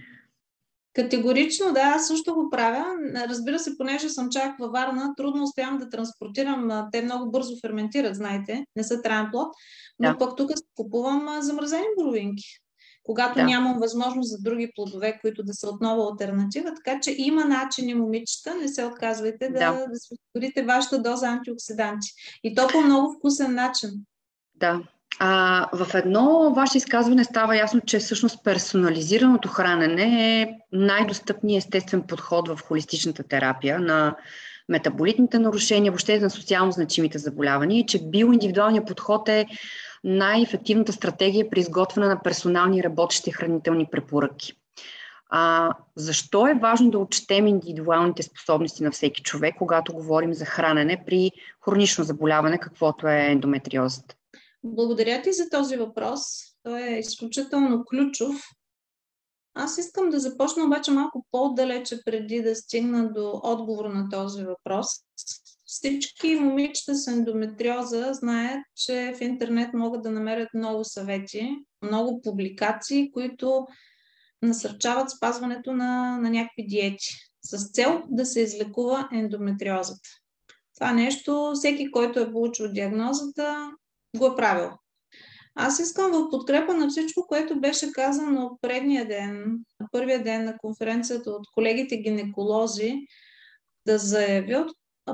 [0.94, 2.84] Категорично, да, аз също го правя.
[3.28, 6.88] Разбира се, понеже съм чак във Варна, трудно успявам да транспортирам.
[6.92, 9.48] Те много бързо ферментират, знаете, не са траен плод.
[9.98, 10.18] Но да.
[10.18, 12.44] пък тук купувам замразени боровинки
[13.08, 13.44] когато да.
[13.44, 16.72] нямам възможност за други плодове, които да са отново альтернатива.
[16.74, 19.86] Така че има начини, момичета, не се отказвайте да, да.
[19.86, 22.08] да си осигурите вашата доза антиоксиданти.
[22.44, 23.90] И то по много вкусен начин.
[24.54, 24.80] Да.
[25.18, 32.48] А, в едно ваше изказване става ясно, че всъщност персонализираното хранене е най-достъпният естествен подход
[32.48, 34.16] в холистичната терапия на
[34.68, 39.46] метаболитните нарушения, въобще на социално значимите заболявания и че биоиндивидуалният подход е
[40.04, 44.52] най-ефективната стратегия при изготвяне на персонални работещи хранителни препоръки.
[45.30, 51.02] А, защо е важно да отчетем индивидуалните способности на всеки човек, когато говорим за хранене
[51.06, 51.30] при
[51.64, 54.14] хронично заболяване, каквото е ендометриозата?
[54.64, 56.20] Благодаря ти за този въпрос.
[56.62, 58.36] Той е изключително ключов.
[59.54, 64.86] Аз искам да започна обаче малко по-далече преди да стигна до отговор на този въпрос.
[65.70, 73.10] Всички момичета с ендометриоза знаят, че в интернет могат да намерят много съвети, много публикации,
[73.12, 73.66] които
[74.42, 80.08] насърчават спазването на, на някакви диети с цел да се излекува ендометриозата.
[80.74, 83.70] Това нещо всеки, който е получил диагнозата,
[84.16, 84.70] го е правил.
[85.54, 89.58] Аз искам в подкрепа на всичко, което беше казано предния ден,
[89.92, 92.94] първия ден на конференцията от колегите гинеколози,
[93.86, 94.66] да заявя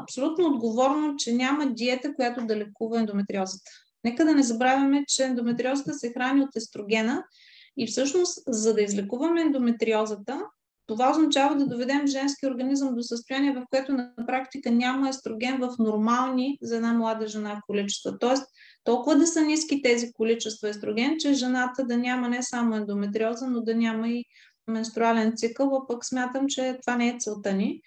[0.03, 3.71] абсолютно отговорно, че няма диета, която да лекува ендометриозата.
[4.05, 7.25] Нека да не забравяме, че ендометриозата се храни от естрогена
[7.77, 10.41] и всъщност, за да излекуваме ендометриозата,
[10.87, 15.75] това означава да доведем женски организъм до състояние, в което на практика няма естроген в
[15.79, 18.19] нормални за една млада жена количества.
[18.19, 18.45] Тоест,
[18.85, 23.61] толкова да са ниски тези количества естроген, че жената да няма не само ендометриоза, но
[23.61, 24.25] да няма и
[24.69, 27.81] менструален цикъл, а пък смятам, че това не е целта ни.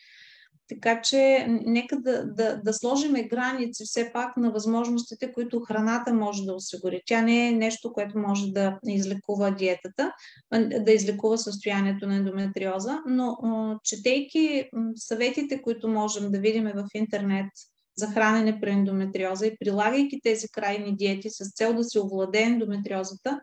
[0.70, 6.44] Така че нека да, да, да сложиме граници все пак на възможностите, които храната може
[6.44, 7.02] да осигури.
[7.06, 10.12] Тя не е нещо, което може да излекува диетата,
[10.80, 13.38] да излекува състоянието на ендометриоза, но
[13.84, 17.52] четейки съветите, които можем да видим в интернет
[17.98, 23.42] за хранене при ендометриоза и прилагайки тези крайни диети с цел да се овладее ендометриозата,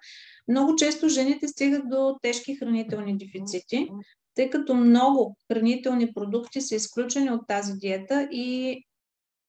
[0.48, 3.88] много често жените стигат до тежки хранителни дефицити,
[4.34, 8.80] тъй като много хранителни продукти са изключени от тази диета и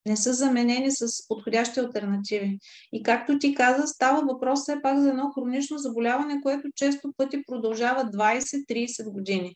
[0.06, 2.60] не са заменени с подходящи альтернативи.
[2.93, 7.43] И както ти каза, става въпрос все пак за едно хронично заболяване, което често пъти
[7.48, 9.56] продължава 20-30 години.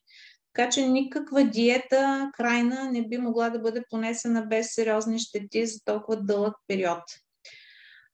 [0.53, 5.79] Така че никаква диета крайна не би могла да бъде понесена без сериозни щети за
[5.85, 7.03] толкова дълъг период.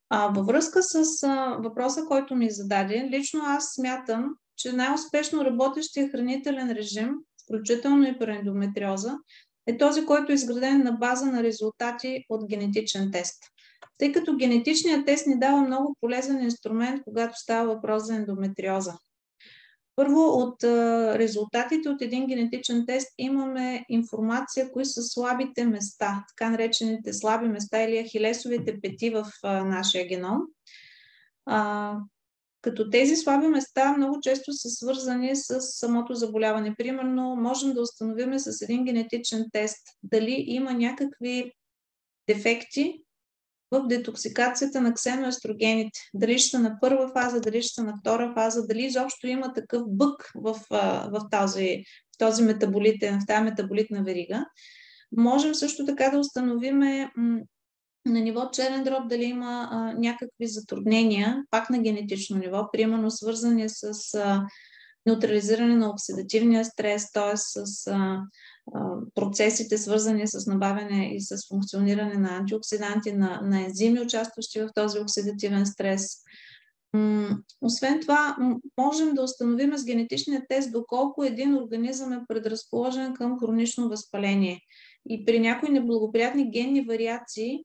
[0.10, 6.10] А, във връзка с а, въпроса, който ми зададе, лично аз смятам, че най-успешно работещия
[6.10, 7.10] хранителен режим,
[7.44, 9.18] включително и при ендометриоза,
[9.68, 13.44] е този, който е изграден на база на резултати от генетичен тест.
[13.98, 18.94] Тъй като генетичният тест ни дава много полезен инструмент, когато става въпрос за ендометриоза.
[19.96, 20.64] Първо, от
[21.20, 27.82] резултатите от един генетичен тест имаме информация, кои са слабите места, така наречените слаби места
[27.82, 30.42] или ахилесовите пети в нашия геном.
[32.66, 36.76] Като тези слаби места много често са свързани с самото заболяване.
[36.78, 41.52] Примерно, можем да установим с един генетичен тест дали има някакви
[42.28, 43.02] дефекти
[43.72, 46.00] в детоксикацията на ксеноестрогените.
[46.14, 50.32] Дали ще на първа фаза, дали ще на втора фаза, дали изобщо има такъв бък
[50.36, 51.84] в, в, този,
[52.16, 54.46] в този метаболитен, в тази метаболитна верига.
[55.18, 57.08] Можем също така да установим
[58.06, 63.70] на ниво черен дроб дали има а, някакви затруднения, пак на генетично ниво, примерно свързани
[63.70, 64.46] с а,
[65.06, 67.38] неутрализиране на оксидативния стрес, т.е.
[67.38, 68.22] с а,
[68.74, 68.80] а,
[69.16, 75.00] процесите свързани с набавяне и с функциониране на антиоксиданти, на, на ензими, участващи в този
[75.00, 76.18] оксидативен стрес.
[76.94, 78.38] М- освен това,
[78.78, 84.60] можем да установим с генетичния тест доколко един организъм е предразположен към хронично възпаление.
[85.10, 87.64] И при някои неблагоприятни генни вариации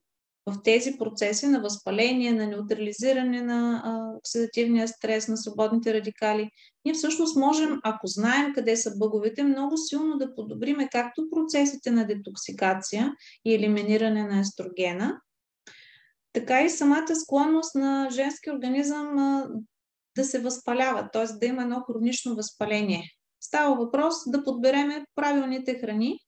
[0.50, 3.82] в тези процеси на възпаление, на неутрализиране на
[4.18, 6.50] оксидативния стрес, на свободните радикали,
[6.84, 12.06] ние всъщност можем, ако знаем къде са бъговете, много силно да подобриме както процесите на
[12.06, 13.12] детоксикация
[13.44, 15.20] и елиминиране на естрогена,
[16.32, 19.16] така и самата склонност на женски организъм
[20.16, 21.26] да се възпалява, т.е.
[21.40, 23.04] да има едно хронично възпаление.
[23.40, 26.18] Става въпрос да подбереме правилните храни,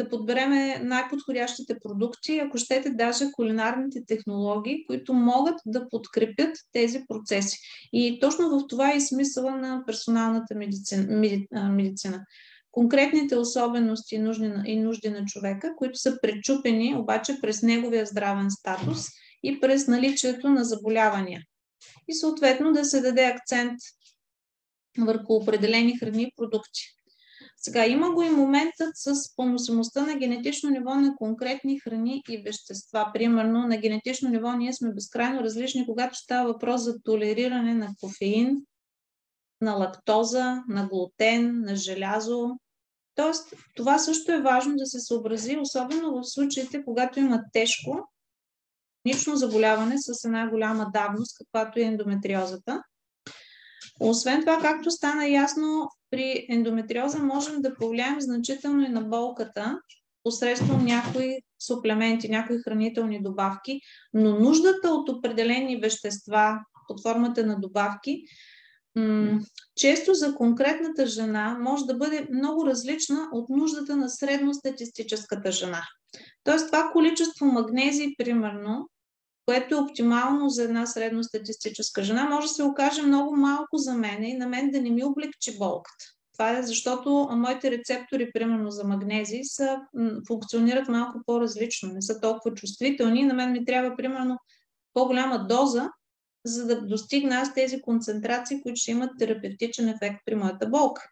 [0.00, 7.58] да подбереме най-подходящите продукти, ако щете даже кулинарните технологии, които могат да подкрепят тези процеси.
[7.92, 12.24] И точно в това е и смисъла на персоналната медицина.
[12.72, 18.50] Конкретните особености и нужди, и нужди на човека, които са пречупени обаче през неговия здравен
[18.50, 19.06] статус
[19.42, 21.42] и през наличието на заболявания.
[22.08, 23.78] И съответно да се даде акцент
[24.98, 26.95] върху определени храни и продукти.
[27.56, 33.10] Сега има го и моментът с поносимостта на генетично ниво на конкретни храни и вещества.
[33.14, 38.56] Примерно на генетично ниво ние сме безкрайно различни, когато става въпрос за толериране на кофеин,
[39.60, 42.50] на лактоза, на глутен, на желязо.
[43.14, 48.08] Тоест, това също е важно да се съобрази, особено в случаите, когато има тежко
[49.06, 52.82] хронично заболяване с една голяма давност, каквато е ендометриозата.
[54.00, 59.80] Освен това, както стана ясно, при ендометриоза можем да повлияем значително и на болката
[60.24, 63.80] посредством някои суплементи, някои хранителни добавки,
[64.14, 68.22] но нуждата от определени вещества под формата на добавки
[69.76, 75.82] често за конкретната жена може да бъде много различна от нуждата на средностатистическата жена.
[76.44, 78.88] Тоест това количество магнезий, примерно,
[79.46, 84.24] което е оптимално за една средностатистическа жена, може да се окаже много малко за мен
[84.24, 86.04] и на мен да не ми облегчи болката.
[86.32, 89.80] Това е защото моите рецептори, примерно за магнези, са,
[90.26, 93.24] функционират малко по-различно, не са толкова чувствителни.
[93.24, 94.38] На мен ми трябва, примерно,
[94.94, 95.90] по-голяма доза,
[96.44, 101.02] за да достигна аз тези концентрации, които ще имат терапевтичен ефект при моята болка.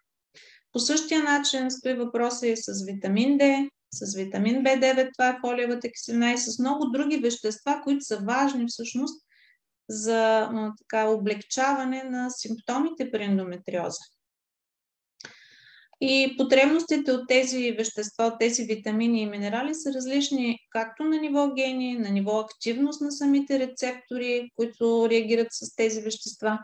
[0.72, 5.90] По същия начин стои въпроса и с витамин D, с витамин B9, това е фолиевата
[5.90, 9.26] киселина и с много други вещества, които са важни всъщност
[9.88, 14.00] за така, облегчаване на симптомите при ендометриоза.
[16.00, 21.48] И потребностите от тези вещества, от тези витамини и минерали са различни както на ниво
[21.54, 26.58] гени, на ниво активност на самите рецептори, които реагират с тези вещества,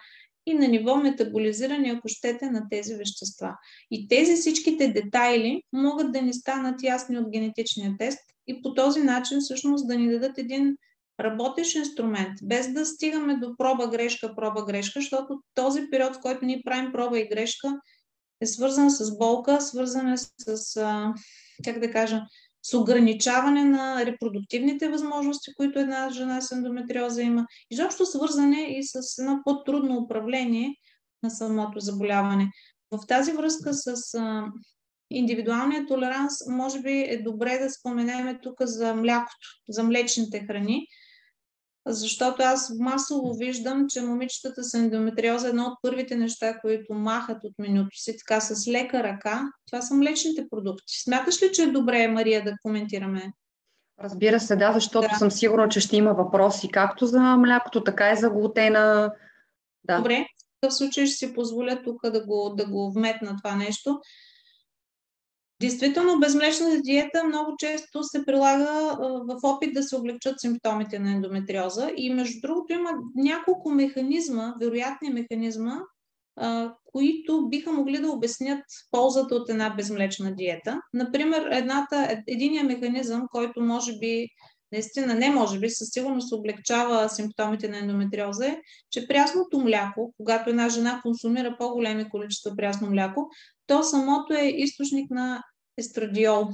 [0.51, 3.55] и на ниво метаболизиране, ако щете, на тези вещества.
[3.91, 9.01] И тези всичките детайли могат да ни станат ясни от генетичния тест и по този
[9.01, 10.77] начин всъщност да ни дадат един
[11.21, 16.45] работещ инструмент, без да стигаме до проба грешка, проба грешка, защото този период, в който
[16.45, 17.81] ние правим проба и грешка,
[18.41, 20.75] е свързан с болка, свързан е с,
[21.65, 22.23] как да кажа,
[22.63, 29.19] с ограничаване на репродуктивните възможности, които една жена с ендометриоза има, изобщо свързане и с
[29.19, 30.75] едно по-трудно управление
[31.23, 32.51] на самото заболяване.
[32.91, 34.47] В тази връзка с а,
[35.11, 40.87] индивидуалния толеранс, може би е добре да споменем тук за млякото, за млечните храни,
[41.87, 47.53] защото аз масово виждам, че момичетата с ендометриоза едно от първите неща, които махат от
[47.59, 51.03] менюто си така с лека ръка, това са млечните продукти.
[51.03, 53.33] Смяташ ли, че е добре, Мария, да коментираме?
[54.03, 55.19] Разбира се, да, защото да.
[55.19, 59.13] съм сигурна, че ще има въпроси както за млякото, така и за глутена.
[59.85, 59.97] Да.
[59.97, 64.01] Добре, в такъв случай ще си позволя тук да го, да го вметна това нещо.
[65.61, 71.91] Действително, безмлечната диета много често се прилага в опит да се облегчат симптомите на ендометриоза
[71.97, 75.77] и между другото има няколко механизма, вероятни механизма,
[76.85, 80.81] които биха могли да обяснят ползата от една безмлечна диета.
[80.95, 84.29] Например, едната, единия механизъм, който може би
[84.73, 88.61] наистина не може би, със сигурност облегчава симптомите на ендометриоза е,
[88.91, 93.31] че прясното мляко, когато една жена консумира по-големи количества прясно мляко,
[93.67, 95.43] то самото е източник на
[95.79, 96.49] естрадиол.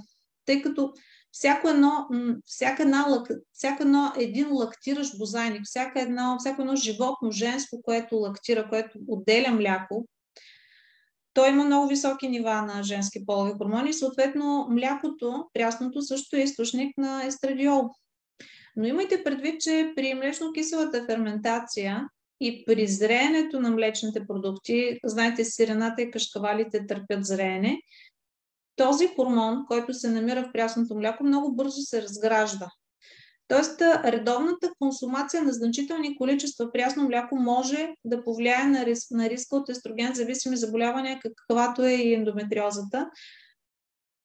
[0.47, 0.93] Тъй като
[1.33, 2.09] всяко едно,
[2.47, 8.69] всяка една, всяка едно, един лактиращ бозайник, всяка едно, всяко едно животно, женско, което лактира,
[8.69, 10.07] което отделя мляко,
[11.37, 13.93] то има много високи нива на женски полови хормони.
[13.93, 17.91] Съответно, млякото, прясното, също е източник на естрадиол.
[18.77, 22.09] Но имайте предвид, че при млечно-киселата ферментация
[22.41, 27.81] и при зреенето на млечните продукти, знаете, сирената и кашкавалите търпят зреене,
[28.77, 32.69] този хормон, който се намира в прясното мляко, много бързо се разгражда.
[33.49, 39.57] Тоест, редовната консумация на значителни количества прясно мляко може да повлияе на, риск, на риска
[39.57, 43.11] от естроген зависими заболявания, каквато е и ендометриозата,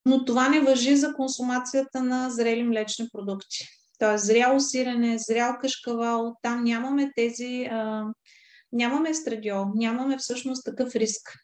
[0.06, 3.81] но това не въжи за консумацията на зрели млечни продукти.
[4.02, 8.06] Тоест, зряло сирене, зрял кашкавал, там нямаме тези, а,
[8.72, 11.38] нямаме естрадиол, нямаме всъщност такъв риск.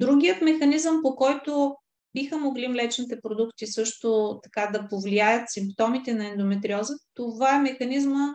[0.00, 1.76] Другият механизъм, по който
[2.14, 8.34] биха могли млечните продукти също така да повлияят симптомите на ендометриоза, това е механизма,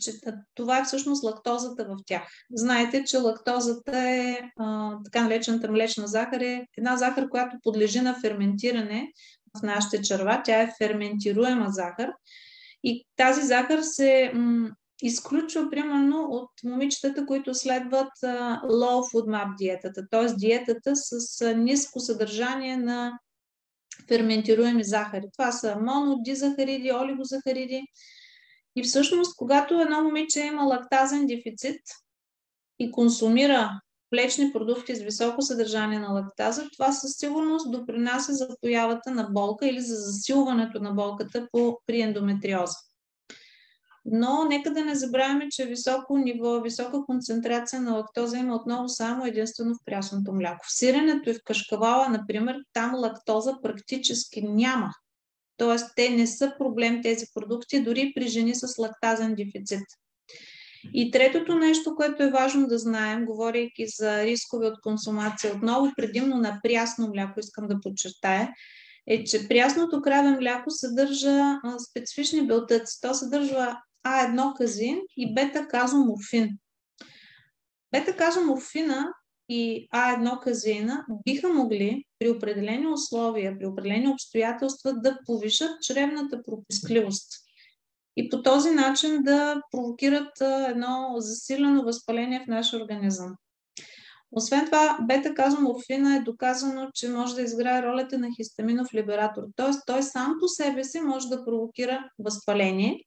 [0.00, 0.12] че
[0.54, 2.22] това е всъщност лактозата в тях.
[2.54, 8.20] Знаете, че лактозата е а, така наречената млечна захар, е една захар, която подлежи на
[8.20, 9.12] ферментиране
[9.58, 10.42] в нашите черва.
[10.44, 12.12] Тя е ферментируема захар.
[12.84, 14.70] И тази захар се м-
[15.02, 20.34] изключва примерно от момичетата, които следват uh, low food map диетата, т.е.
[20.34, 23.18] диетата с uh, ниско съдържание на
[24.08, 25.26] ферментируеми захари.
[25.38, 27.82] Това са монодизахариди, олигозахариди.
[28.76, 31.80] И всъщност, когато едно момиче има лактазен дефицит
[32.78, 33.80] и консумира
[34.12, 39.66] млечни продукти с високо съдържание на лактаза, това със сигурност допринася за появата на болка
[39.66, 42.76] или за засилването на болката по, при ендометриоза.
[44.04, 49.26] Но нека да не забравяме, че високо ниво, висока концентрация на лактоза има отново само
[49.26, 50.64] единствено в прясното мляко.
[50.68, 54.90] В сиренето и в кашкавала, например, там лактоза практически няма.
[55.56, 59.84] Тоест, те не са проблем тези продукти, дори при жени с лактазен дефицит.
[60.94, 66.36] И третото нещо, което е важно да знаем, говорейки за рискове от консумация, отново предимно
[66.36, 68.50] на прясно мляко, искам да подчертая,
[69.06, 71.60] е, че прясното краве мляко съдържа
[71.90, 73.00] специфични белтъци.
[73.00, 73.76] То съдържа
[74.06, 76.58] А1 казин и бета-казоморфин.
[77.92, 79.12] Бета-казоморфина
[79.48, 87.41] и А1 казина биха могли при определени условия, при определени обстоятелства да повишат чревната пропискливост
[88.16, 93.34] и по този начин да провокират едно засилено възпаление в нашия организъм.
[94.32, 99.42] Освен това, бета-казоморфина е доказано, че може да изграе ролята на хистаминов либератор.
[99.56, 99.70] Т.е.
[99.86, 103.00] той сам по себе си може да провокира възпаление.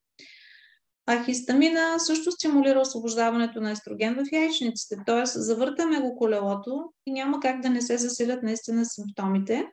[1.07, 4.97] А хистамина също стимулира освобождаването на естроген в яйчниците.
[5.05, 5.25] Т.е.
[5.25, 9.67] завъртаме го колелото и няма как да не се засилят наистина симптомите.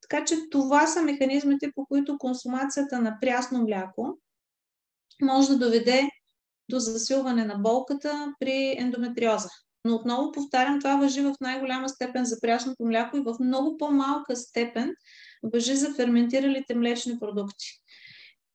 [0.00, 4.18] Така че това са механизмите, по които консумацията на прясно мляко
[5.22, 6.08] може да доведе
[6.70, 9.48] до засилване на болката при ендометриоза.
[9.84, 14.36] Но отново повтарям, това въжи в най-голяма степен за прясното мляко и в много по-малка
[14.36, 14.94] степен
[15.42, 17.66] въжи за ферментиралите млечни продукти.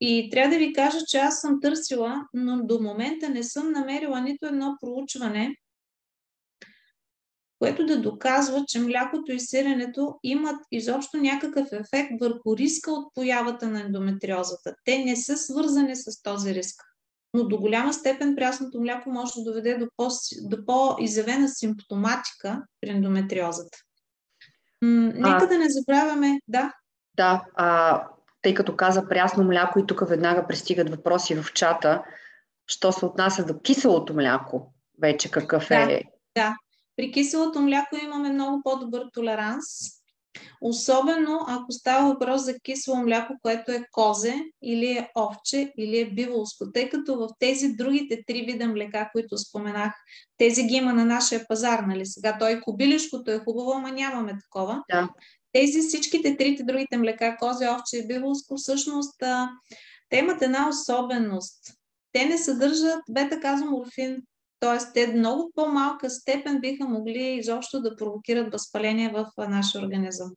[0.02, 4.22] И трябва да ви кажа, че аз съм търсила, но до момента не съм намерила
[4.22, 5.56] нито едно проучване,
[7.64, 13.68] което да доказва, че млякото и сиренето имат изобщо някакъв ефект върху риска от появата
[13.68, 14.76] на ендометриозата.
[14.86, 16.84] Те не са свързани с този риск.
[17.34, 20.08] Но до голяма степен прясното мляко може да доведе до, по,
[20.42, 23.78] до по-изявена симптоматика при ендометриозата.
[24.82, 26.74] М- нека а, да не забравяме, да.
[27.16, 28.02] Да, а,
[28.42, 32.04] тъй като каза прясно мляко и тук веднага пристигат въпроси в чата,
[32.68, 36.02] що се отнася до киселото мляко, вече какъв да, е
[36.36, 36.56] да.
[36.96, 39.66] При киселото мляко имаме много по-добър толеранс,
[40.62, 46.10] особено ако става въпрос за кисело мляко, което е козе или е овче или е
[46.10, 49.94] биволско, тъй като в тези другите три вида млека, които споменах,
[50.38, 52.06] тези ги има на нашия пазар, нали?
[52.06, 54.84] Сега той кобилишкото е хубаво, ама нямаме такова.
[54.92, 55.10] Да.
[55.52, 59.24] Тези всичките трите другите млека, козе, овче и биволско, всъщност
[60.10, 61.60] те имат една особеност.
[62.12, 64.18] Те не съдържат бета-казоморфин,
[64.64, 64.94] т.е.
[64.94, 70.32] те много по-малка степен биха могли изобщо да провокират възпаление в нашия организъм.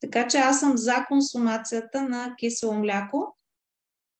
[0.00, 3.36] Така че аз съм за консумацията на кисело мляко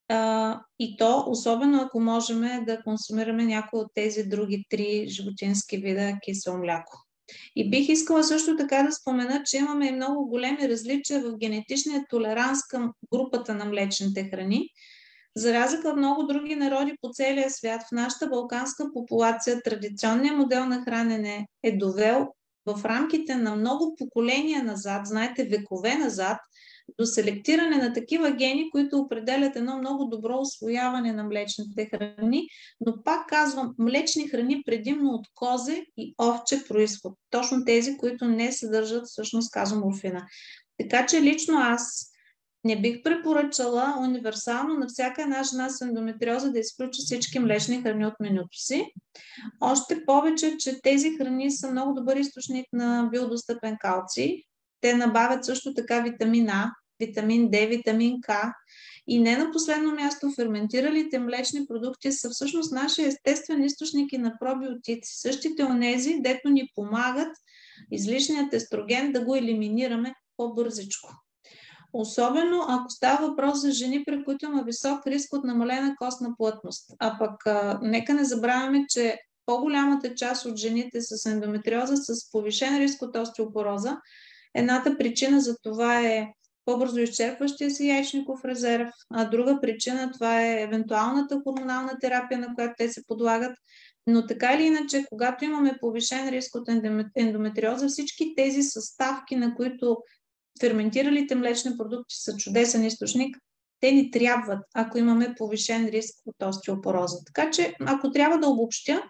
[0.08, 6.12] а, и то, особено ако можем да консумираме някои от тези други три животински вида
[6.24, 6.98] кисело мляко.
[7.56, 12.04] И бих искала също така да спомена, че имаме и много големи различия в генетичния
[12.10, 14.68] толеранс към групата на млечните храни.
[15.36, 20.66] За разлика от много други народи по целия свят, в нашата балканска популация традиционният модел
[20.66, 22.26] на хранене е довел
[22.66, 26.38] в рамките на много поколения назад, знаете, векове назад,
[26.98, 32.48] до селектиране на такива гени, които определят едно много добро освояване на млечните храни,
[32.80, 37.14] но пак казвам, млечни храни предимно от козе и овче происход.
[37.30, 40.26] Точно тези, които не съдържат всъщност казоморфина.
[40.78, 42.12] Така че лично аз
[42.66, 48.06] не бих препоръчала универсално на всяка една жена с ендометриоза да изключи всички млечни храни
[48.06, 48.92] от менюто си.
[49.60, 54.42] Още повече, че тези храни са много добър източник на биодостъпен калций.
[54.80, 58.30] Те набавят също така витамин А, витамин Д, витамин К.
[59.06, 65.20] И не на последно място, ферментиралите млечни продукти са всъщност наши естествен източник на пробиотици.
[65.20, 67.36] Същите онези, дето ни помагат
[67.92, 71.25] излишният естроген да го елиминираме по-бързичко.
[71.92, 76.90] Особено ако става въпрос за жени, при които има висок риск от намалена костна плътност.
[76.98, 82.78] А пък а, нека не забравяме, че по-голямата част от жените с ендометриоза с повишен
[82.78, 83.96] риск от остеопороза,
[84.54, 86.28] едната причина за това е
[86.64, 92.74] по-бързо изчерпващия се яйчников резерв, а друга причина това е евентуалната хормонална терапия, на която
[92.78, 93.56] те се подлагат.
[94.06, 96.68] Но така или иначе, когато имаме повишен риск от
[97.16, 99.96] ендометриоза, всички тези съставки, на които
[100.60, 103.36] ферментиралите млечни продукти са чудесен източник.
[103.80, 107.16] Те ни трябват, ако имаме повишен риск от остеопороза.
[107.26, 109.02] Така че, ако трябва да обобщя,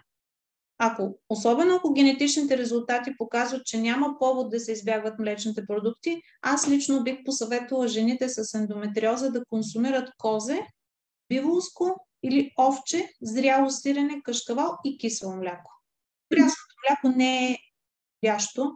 [0.77, 6.69] ако, особено ако генетичните резултати показват, че няма повод да се избягват млечните продукти, аз
[6.69, 10.61] лично бих посъветвала жените с ендометриоза да консумират козе,
[11.29, 15.71] биволско или овче, зряло сирене, кашкавал и кисело мляко.
[16.29, 17.57] Прясното мляко не е
[18.23, 18.71] ящо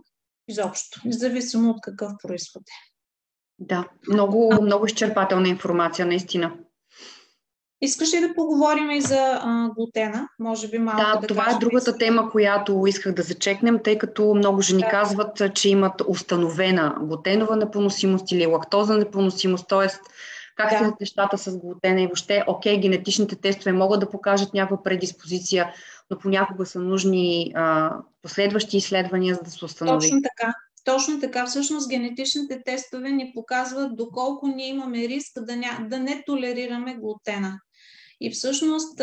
[0.51, 2.91] изобщо, независимо от какъв происход е.
[3.59, 6.51] Да, много, много изчерпателна информация, наистина.
[7.83, 10.27] Искаш ли да поговорим и за а, глутена?
[10.39, 14.33] Може би малко да, да това е другата тема, която исках да зачекнем, тъй като
[14.33, 14.89] много жени да.
[14.89, 19.87] казват, че имат установена глутенова непоносимост или лактоза непоносимост, т.е.
[20.55, 20.77] как да.
[20.77, 25.73] са нещата с глутена и въобще, окей, генетичните тестове могат да покажат някаква предиспозиция,
[26.11, 29.99] но понякога са нужни а, последващи изследвания, за да се установи.
[29.99, 30.53] Точно така.
[30.83, 35.87] Точно така, всъщност генетичните тестове ни показват доколко ние имаме риск да, ня...
[35.89, 37.59] да не толерираме глутена.
[38.21, 39.01] И всъщност,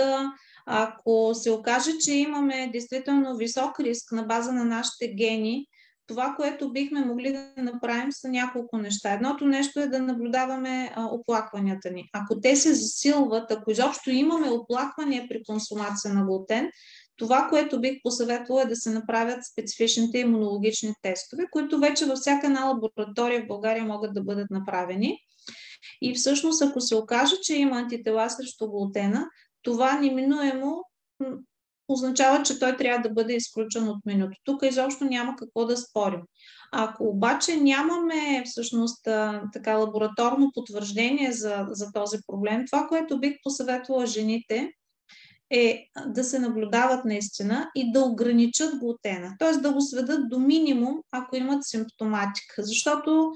[0.67, 5.67] ако се окаже, че имаме действително висок риск на база на нашите гени,
[6.09, 9.13] това, което бихме могли да направим са няколко неща.
[9.13, 12.09] Едното нещо е да наблюдаваме оплакванията ни.
[12.13, 16.71] Ако те се засилват, ако изобщо имаме оплаквания при консумация на глутен,
[17.19, 22.47] това, което бих посъветвала е да се направят специфичните имунологични тестове, които вече във всяка
[22.47, 25.19] една лаборатория в България могат да бъдат направени.
[26.03, 29.27] И всъщност, ако се окаже, че има антитела срещу глутена,
[29.63, 30.85] това неминуемо
[31.89, 34.37] означава, че той трябва да бъде изключен от менюто.
[34.45, 36.21] Тук изобщо няма какво да спорим.
[36.73, 39.09] Ако обаче нямаме всъщност
[39.53, 44.73] така лабораторно потвърждение за, за този проблем, това, което бих посъветвала жените,
[45.51, 49.35] е да се наблюдават наистина и да ограничат глутена.
[49.39, 49.53] Т.е.
[49.53, 52.63] да го сведат до минимум, ако имат симптоматика.
[52.63, 53.33] Защото,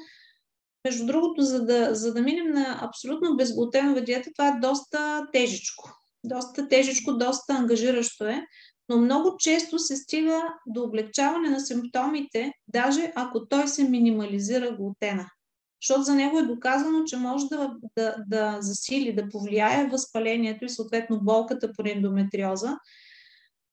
[0.85, 5.91] между другото, за да, за да минем на абсолютно безглутенова диета, това е доста тежичко.
[6.25, 8.47] Доста тежичко, доста ангажиращо е,
[8.89, 15.27] но много често се стига до облегчаване на симптомите, даже ако той се минимализира глутена
[15.83, 20.69] защото за него е доказано, че може да, да, да засили, да повлияе възпалението и
[20.69, 22.79] съответно болката по ендометриоза.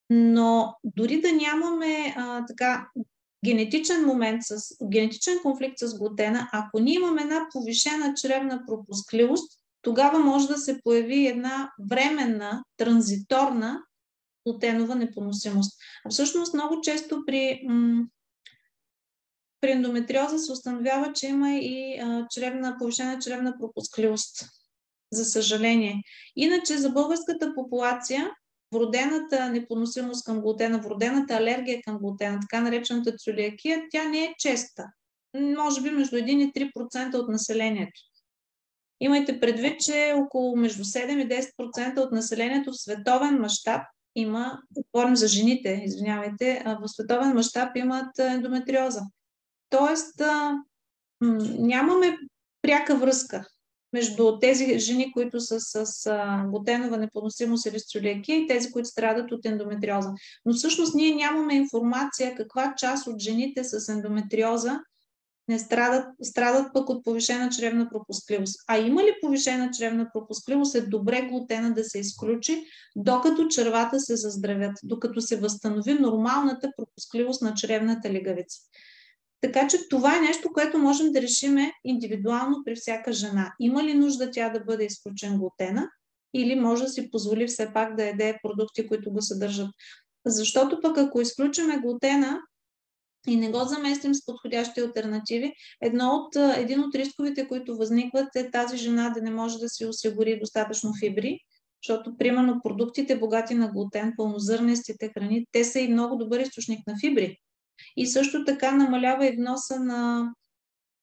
[0.10, 2.88] Но дори да нямаме а, така
[3.46, 10.20] генетичен момент, с генетичен конфликт с глутена, ако ние имаме една повишена чревна пропускливост, тогава
[10.20, 13.82] може да се появи една временна, транзиторна
[14.48, 15.80] глутенова непоносимост.
[16.06, 18.06] А всъщност много често при м-
[19.62, 24.46] при ендометриоза се установява, че има и а, чревна, повишена чревна пропускливост.
[25.14, 26.04] За съжаление.
[26.36, 28.32] Иначе за българската популация
[28.74, 34.86] вродената непоносимост към глутена, вродената алергия към глутена, така наречената целиакия, тя не е честа.
[35.58, 38.02] Може би между 1 и 3% от населението.
[39.02, 43.82] Имайте предвид, че около между 7 и 10% от населението в световен мащаб
[44.16, 44.60] има,
[44.94, 49.02] говорим за жените, извинявайте, в световен мащаб имат ендометриоза.
[49.70, 50.58] Тоест, а,
[51.60, 52.18] нямаме
[52.62, 53.48] пряка връзка
[53.94, 59.32] между тези жени, които са с, с глутенова непоносимост или столиакия и тези, които страдат
[59.32, 60.10] от ендометриоза.
[60.46, 64.80] Но всъщност ние нямаме информация каква част от жените с ендометриоза
[65.50, 68.60] не страдат, страдат пък от повишена чревна пропускливост.
[68.68, 72.64] А има ли повишена чревна пропускливост, е добре глутена да се изключи,
[72.96, 78.60] докато червата се заздравят, докато се възстанови нормалната пропускливост на чревната лигавица.
[79.42, 83.54] Така че това е нещо, което можем да решиме индивидуално при всяка жена.
[83.60, 85.90] Има ли нужда тя да бъде изключен глутена
[86.34, 89.70] или може да си позволи все пак да яде продукти, които го съдържат.
[90.26, 92.40] Защото пък ако изключиме глутена
[93.28, 98.52] и не го заместим с подходящи альтернативи, едно от, един от рисковете, които възникват е
[98.52, 101.40] тази жена да не може да си осигури достатъчно фибри,
[101.84, 106.96] защото, примерно, продуктите богати на глутен, пълнозърнестите храни, те са и много добър източник на
[107.00, 107.38] фибри.
[107.98, 110.32] И също така намалява и вноса на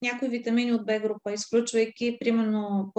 [0.03, 2.93] някои витамини от Б група, изключвайки примерно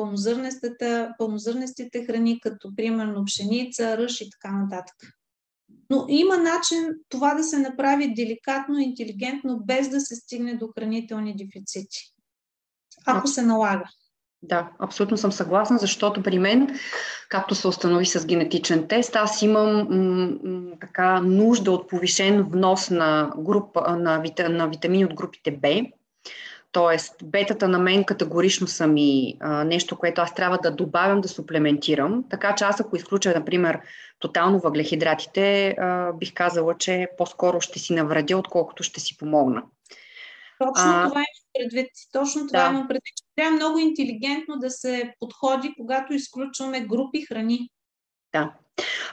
[1.18, 4.96] пълнозърнестите храни, като примерно пшеница, ръж и така нататък.
[5.90, 11.36] Но има начин това да се направи деликатно, интелигентно, без да се стигне до хранителни
[11.36, 12.14] дефицити.
[13.06, 13.90] Ако се налага.
[14.50, 16.80] Да, абсолютно съм съгласна, защото при мен,
[17.30, 22.90] както се установи с генетичен тест, аз имам м- м- така нужда от повишен внос
[22.90, 25.68] на, група, на, вита, на витамини от групите Б.
[26.72, 31.28] Тоест, бетата на мен категорично са ми а, нещо, което аз трябва да добавям, да
[31.28, 32.24] суплементирам.
[32.30, 33.80] Така че аз ако изключа, например,
[34.20, 39.64] тотално въглехидратите, а, бих казала, че по-скоро ще си навредя, отколкото ще си помогна.
[40.60, 41.24] Точно а, това
[41.54, 41.92] предвид.
[42.12, 42.70] Точно това да.
[42.70, 43.27] имам предвид.
[43.38, 47.70] Трябва много интелигентно да се подходи, когато изключваме групи храни.
[48.34, 48.54] Да.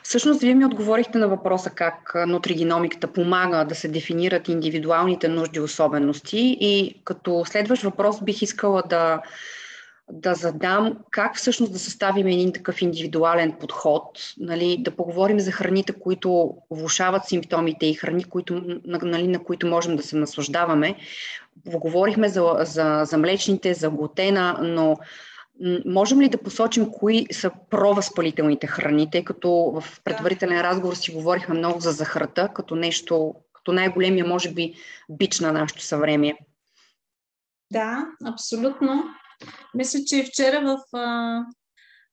[0.03, 5.62] Всъщност, вие ми отговорихте на въпроса как нутригеномиката помага да се дефинират индивидуалните нужди и
[5.62, 9.22] особености и като следващ въпрос бих искала да
[10.12, 15.93] да задам как всъщност да съставим един такъв индивидуален подход, нали, да поговорим за храните,
[15.93, 20.97] които влушават симптомите и храни, които, нали, на които можем да се наслаждаваме.
[21.72, 24.96] Поговорихме за, за, за млечните, за глутена, но
[25.86, 31.55] можем ли да посочим кои са провъзпалителните храни, тъй като в предварителен разговор си говорихме
[31.55, 34.74] много за захарата, като нещо, като най-големия, може би,
[35.09, 36.38] бич на нашето съвремие?
[37.72, 39.05] Да, абсолютно.
[39.74, 41.40] Мисля, че вчера в а,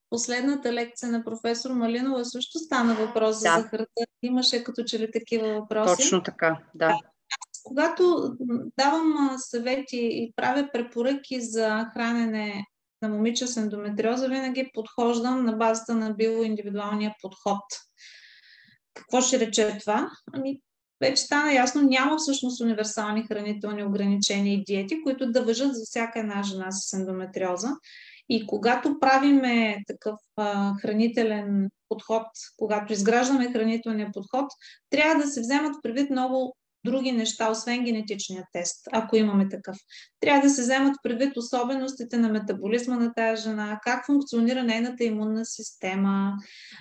[0.09, 3.61] последната лекция на професор Малинова също стана въпрос за да.
[3.61, 4.05] захарата.
[4.23, 6.03] Имаше като че ли такива въпроси.
[6.03, 6.97] Точно така, да.
[7.63, 8.35] Когато
[8.77, 12.65] давам съвети и правя препоръки за хранене
[13.01, 17.63] на момиче с ендометриоза, винаги подхождам на базата на биоиндивидуалния подход.
[18.93, 20.09] Какво ще рече това?
[20.33, 20.59] Ами,
[21.01, 26.19] вече стана ясно, няма всъщност универсални хранителни ограничения и диети, които да въжат за всяка
[26.19, 27.69] една жена с ендометриоза.
[28.29, 34.45] И когато правиме такъв а, хранителен подход, когато изграждаме хранителния подход,
[34.89, 39.77] трябва да се вземат предвид много други неща, освен генетичния тест, ако имаме такъв.
[40.19, 45.45] Трябва да се вземат предвид особеностите на метаболизма на тази жена, как функционира нейната имунна
[45.45, 46.33] система,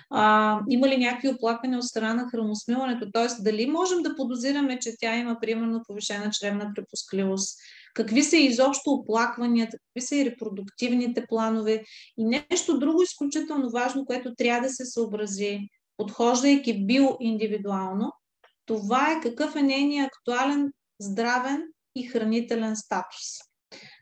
[0.09, 3.43] а, има ли някакви оплаквания от страна на храносмилането, т.е.
[3.43, 7.59] дали можем да подозираме, че тя има примерно повишена чревна препускливост,
[7.93, 11.83] какви са изобщо оплакванията, какви са и репродуктивните планове
[12.17, 15.59] и нещо друго изключително важно, което трябва да се съобрази,
[15.97, 18.11] подхождайки биоиндивидуално,
[18.71, 21.63] това е какъв е нейният актуален здравен
[21.95, 23.25] и хранителен статус.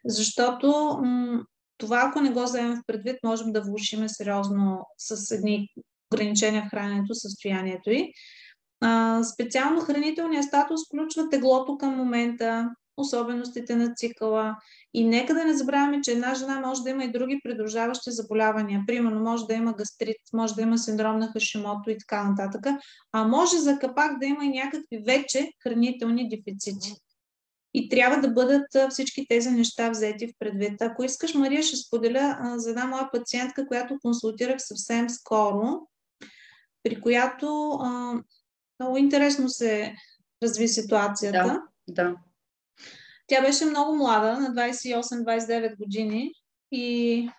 [0.06, 1.44] Защото м-
[1.78, 5.70] това, ако не го вземем в предвид, можем да влушиме сериозно с едни
[6.14, 8.14] ограничения в храненето, състоянието й.
[8.82, 12.70] А, специално хранителният статус включва теглото към момента,
[13.02, 14.56] особеностите на цикъла.
[14.94, 18.84] И нека да не забравяме, че една жена може да има и други придружаващи заболявания.
[18.88, 22.66] Примерно може да има гастрит, може да има синдром на Хашимото и така нататък.
[23.12, 26.94] А може за капак да има и някакви вече хранителни дефицити.
[27.74, 30.82] И трябва да бъдат всички тези неща взети в предвид.
[30.82, 35.88] Ако искаш, Мария, ще споделя за една моя пациентка, която консултирах съвсем скоро,
[36.84, 38.14] при която а,
[38.80, 39.96] много интересно се
[40.44, 41.62] разви ситуацията.
[41.88, 42.16] Да, да.
[43.30, 46.32] Тя беше много млада, на 28-29 години
[46.72, 47.30] и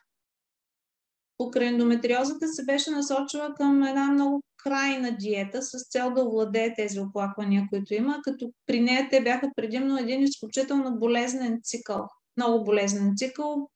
[1.38, 7.00] покрай ендометриозата се беше насочила към една много крайна диета с цел да овладее тези
[7.00, 12.08] оплаквания, които има, като при нея те бяха предимно един изключително болезнен цикъл.
[12.36, 13.70] Много болезнен цикъл,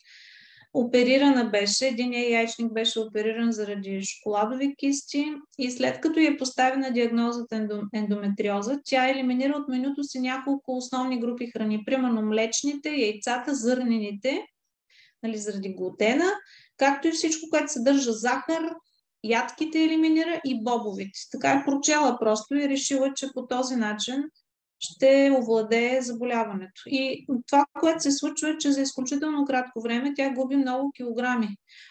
[0.74, 7.68] Оперирана беше, единия яйчник беше опериран заради шоколадови кисти и след като е поставена диагнозата
[7.94, 14.46] ендометриоза, тя елиминира от менюто си няколко основни групи храни, примерно млечните, яйцата, зърнените,
[15.22, 16.32] нали, заради глутена,
[16.76, 18.74] както и всичко, което съдържа захар,
[19.24, 21.18] ядките елиминира и бобовите.
[21.32, 24.24] Така е прочела просто и решила, че по този начин
[24.84, 26.82] ще овладее заболяването.
[26.86, 31.48] И това, което се случва е, че за изключително кратко време тя губи много килограми.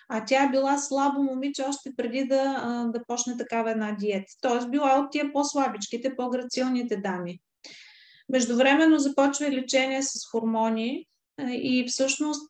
[0.10, 4.34] А тя е била слабо момиче още преди да, да почне такава една диета.
[4.42, 7.40] Тоест била от тия по-слабичките, по-грацилните дами.
[8.30, 11.08] Междувременно започва лечение с хормони
[11.50, 12.50] и всъщност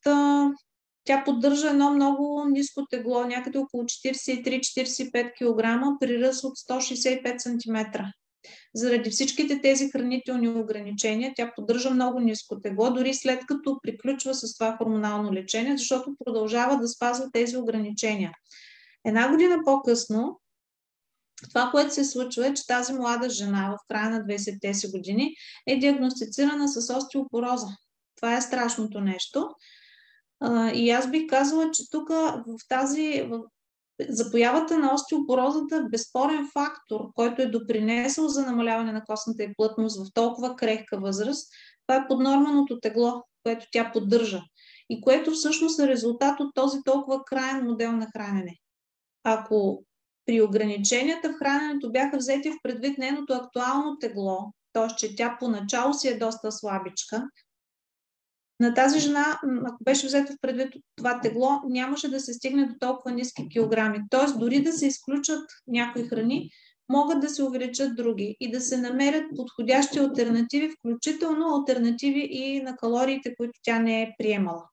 [1.03, 7.99] тя поддържа едно много ниско тегло, някъде около 43-45 кг при ръст от 165 см.
[8.75, 14.53] Заради всичките тези хранителни ограничения, тя поддържа много ниско тегло, дори след като приключва с
[14.53, 18.31] това хормонално лечение, защото продължава да спазва тези ограничения.
[19.05, 20.39] Една година по-късно,
[21.49, 25.35] това, което се случва е, че тази млада жена в края на 20-те си години
[25.67, 27.67] е диагностицирана с остеопороза.
[28.15, 29.49] Това е страшното нещо.
[30.73, 33.29] И аз бих казала, че тук в тази,
[34.09, 39.53] за появата на остеопорозата е безспорен фактор, който е допринесъл за намаляване на костната и
[39.57, 41.49] плътност в толкова крехка възраст,
[41.87, 44.41] това е поднорманото тегло, което тя поддържа
[44.89, 48.57] и което всъщност е резултат от този толкова крайен модел на хранене.
[49.23, 49.83] Ако
[50.25, 54.95] при ограниченията в храненето бяха взети в предвид нейното актуално тегло, т.е.
[54.95, 57.23] че тя поначало си е доста слабичка,
[58.63, 62.73] на тази жена, ако беше взето в предвид това тегло, нямаше да се стигне до
[62.79, 63.99] толкова ниски килограми.
[64.09, 66.49] Тоест, дори да се изключат някои храни,
[66.89, 72.75] могат да се увеличат други и да се намерят подходящи альтернативи, включително альтернативи и на
[72.75, 74.63] калориите, които тя не е приемала.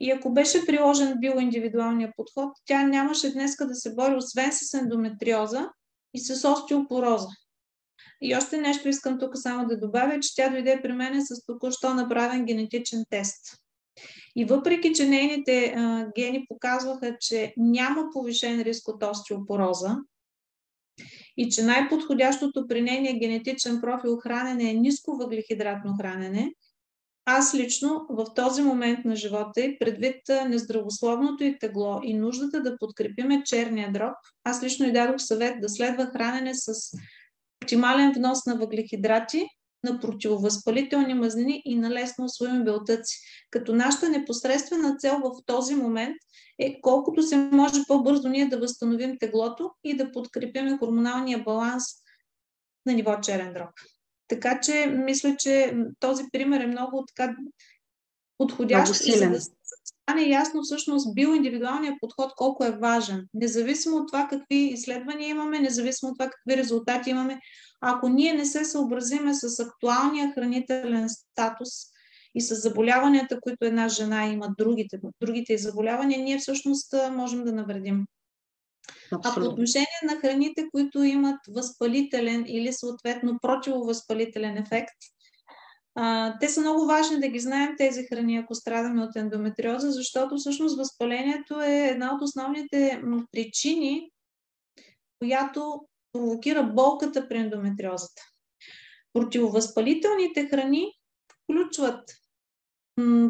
[0.00, 5.68] И ако беше приложен биоиндивидуалния подход, тя нямаше днеска да се бори освен с ендометриоза
[6.14, 7.28] и с остеопороза.
[8.22, 11.94] И още нещо искам тук само да добавя, че тя дойде при мен с току-що
[11.94, 13.56] направен генетичен тест.
[14.36, 19.96] И въпреки, че нейните а, гени показваха, че няма повишен риск от остеопороза
[21.36, 26.52] и че най-подходящото при нейния генетичен профил хранене е ниско въглехидратно хранене,
[27.24, 30.16] аз лично в този момент на живота и предвид
[30.48, 34.14] нездравословното и тегло и нуждата да подкрепиме черния дроб,
[34.44, 36.72] аз лично и дадох съвет да следва хранене с
[37.62, 39.46] оптимален внос на въглехидрати,
[39.84, 43.18] на противовъзпалителни мазнини и на лесно усвоими белтъци.
[43.50, 46.16] Като нашата непосредствена цел в този момент
[46.58, 51.84] е колкото се може по-бързо ние да възстановим теглото и да подкрепим хормоналния баланс
[52.86, 53.70] на ниво черен дроб.
[54.28, 57.36] Така че мисля, че този пример е много така
[58.38, 59.40] подходящ, много за да
[60.10, 63.26] стане ясно всъщност биоиндивидуалният подход колко е важен.
[63.34, 67.40] Независимо от това какви изследвания имаме, независимо от това какви резултати имаме,
[67.80, 71.68] ако ние не се съобразиме с актуалния хранителен статус
[72.34, 78.04] и с заболяванията, които една жена има, другите, другите заболявания, ние всъщност можем да навредим.
[79.12, 79.42] Абсолютно.
[79.42, 84.96] А по отношение на храните, които имат възпалителен или съответно противовъзпалителен ефект,
[85.94, 90.36] а, те са много важни да ги знаем тези храни, ако страдаме от ендометриоза, защото
[90.36, 94.10] всъщност възпалението е една от основните причини,
[95.18, 95.80] която
[96.12, 98.22] провокира болката при ендометриозата.
[99.12, 100.92] Противовъзпалителните храни
[101.44, 102.10] включват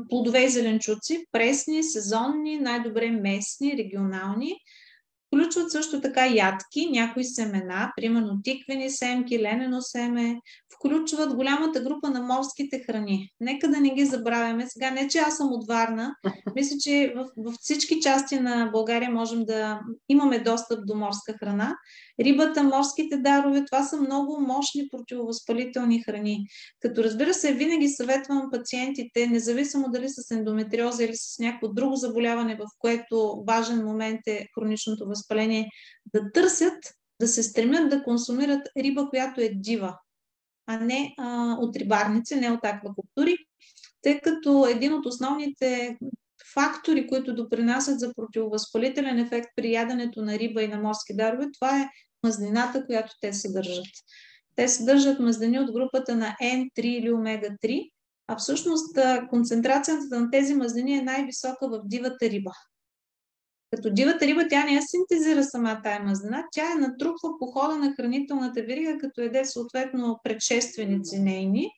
[0.08, 4.56] плодове и зеленчуци, пресни, сезонни, най-добре местни, регионални,
[5.33, 10.37] Включват също така ядки, някои семена, примерно тиквени семки, ленено семе.
[10.74, 13.28] Включват голямата група на морските храни.
[13.41, 14.66] Нека да не ги забравяме.
[14.68, 16.14] Сега не, че аз съм от Варна.
[16.57, 21.76] Мисля, че в, в всички части на България можем да имаме достъп до морска храна.
[22.20, 26.46] Рибата, морските дарове, това са много мощни противовъзпалителни храни.
[26.80, 32.56] Като разбира се, винаги съветвам пациентите, независимо дали с ендометриоза или с някакво друго заболяване,
[32.56, 35.70] в което важен момент е хроничното възпаление,
[36.14, 36.78] да търсят,
[37.20, 39.98] да се стремят да консумират риба, която е дива,
[40.66, 43.36] а не а, от рибарници, не от аквакултури,
[44.02, 45.98] тъй като един от основните
[46.54, 51.80] фактори, които допринасят за противовъзпалителен ефект при яденето на риба и на морски дарове, това
[51.80, 51.88] е
[52.24, 53.86] мазнината, която те съдържат.
[54.56, 57.90] Те съдържат мазнини от групата на N3 или омега-3,
[58.26, 58.98] а всъщност
[59.30, 62.52] концентрацията на тези мазнини е най-висока в дивата риба.
[63.70, 67.76] Като дивата риба, тя не я синтезира сама тая мазнина, тя я натрупва по хода
[67.76, 71.70] на хранителната верига, като еде съответно предшественици нейни.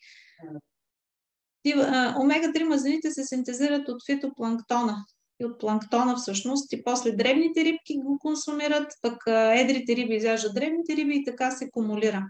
[1.66, 5.04] Омега-3 мазнините се синтезират от фитопланктона,
[5.42, 6.72] и от планктона всъщност.
[6.72, 9.22] И после дребните рибки го консумират, пък
[9.54, 12.22] едрите риби изяждат дребните риби и така се кумулира.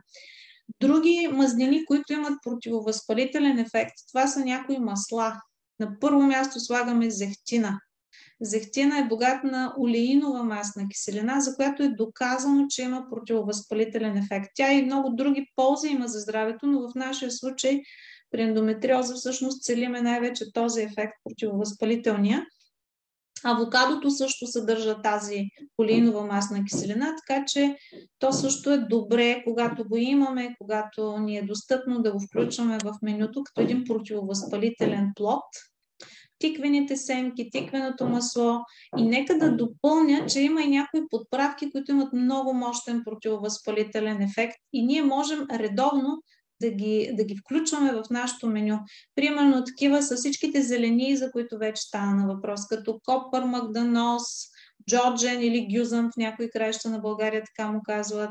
[0.80, 5.40] Други мазнини, които имат противовъзпалителен ефект, това са някои масла.
[5.80, 7.80] На първо място слагаме зехтина.
[8.40, 14.50] Зехтина е богат на олеинова масна киселина, за която е доказано, че има противовъзпалителен ефект.
[14.54, 17.80] Тя и много други ползи има за здравето, но в нашия случай
[18.30, 22.46] при ендометриоза всъщност целиме най-вече този ефект, противовъзпалителния.
[23.44, 25.44] Авокадото също съдържа тази
[25.76, 27.76] полинова масна киселина, така че
[28.18, 32.94] то също е добре, когато го имаме, когато ни е достъпно да го включваме в
[33.02, 35.44] менюто като един противовъзпалителен плод.
[36.38, 38.60] Тиквените семки, тиквеното масло.
[38.98, 44.56] И нека да допълня, че има и някои подправки, които имат много мощен противовъзпалителен ефект
[44.72, 46.22] и ние можем редовно
[46.62, 48.78] да ги, да ги включваме в нашото меню.
[49.14, 54.22] Примерно такива са всичките зелени, за които вече стана на въпрос, като копър, магданос,
[54.90, 58.30] джорджен или гюзън в някои краища на България, така му казват,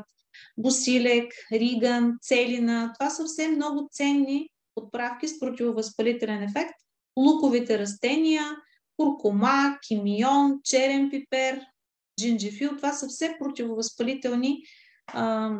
[0.58, 2.92] босилек, риган, целина.
[2.98, 6.74] Това са все много ценни подправки с противовъзпалителен ефект.
[7.18, 8.42] Луковите растения,
[8.96, 11.60] куркума, кимион, черен пипер,
[12.20, 14.62] джинджифил, това са все противовъзпалителни
[15.06, 15.50] а,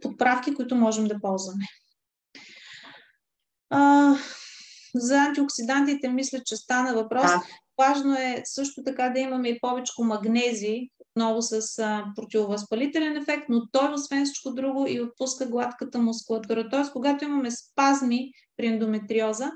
[0.00, 1.64] подправки, които можем да ползваме.
[3.70, 4.14] А,
[4.94, 7.30] за антиоксидантите мисля, че стана въпрос.
[7.30, 7.42] А.
[7.78, 13.68] Важно е също така да имаме и повече магнези, отново с а, противовъзпалителен ефект, но
[13.72, 16.68] той, освен всичко друго, и отпуска гладката мускулатура.
[16.68, 16.92] Т.е.
[16.92, 19.50] когато имаме спазми при ендометриоза,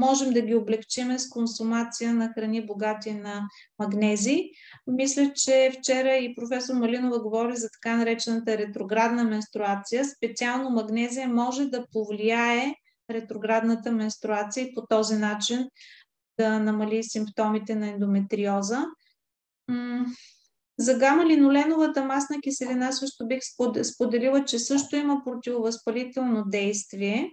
[0.00, 3.42] можем да ги облегчиме с консумация на храни богати на
[3.78, 4.42] магнези.
[4.86, 10.04] Мисля, че вчера и професор Малинова говори за така наречената ретроградна менструация.
[10.04, 12.74] Специално магнезия може да повлияе
[13.10, 15.68] ретроградната менструация и по този начин
[16.38, 18.86] да намали симптомите на ендометриоза.
[20.78, 23.40] За гама-линоленовата масна киселина също бих
[23.82, 27.30] споделила, че също има противовъзпалително действие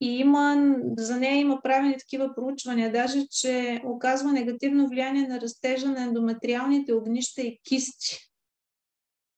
[0.00, 5.88] и има, за нея има правени такива проучвания, даже, че оказва негативно влияние на растежа
[5.88, 8.18] на ендометриалните огнища и кисти.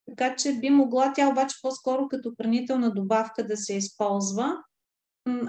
[0.08, 4.56] Така че би могла тя обаче по-скоро като хранителна добавка да се използва.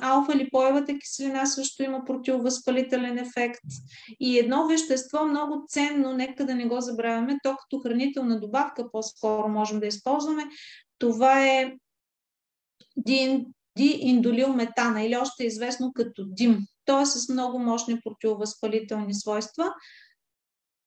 [0.01, 3.65] Алфа-липоевата киселина също има противовъзпалителен ефект.
[4.19, 9.47] И едно вещество много ценно, нека да не го забравяме, то като хранителна добавка по-скоро
[9.47, 10.43] можем да използваме.
[10.97, 11.73] Това е
[13.77, 16.59] дииндолил метана или още известно като дим.
[16.85, 19.73] То е с много мощни противовъзпалителни свойства.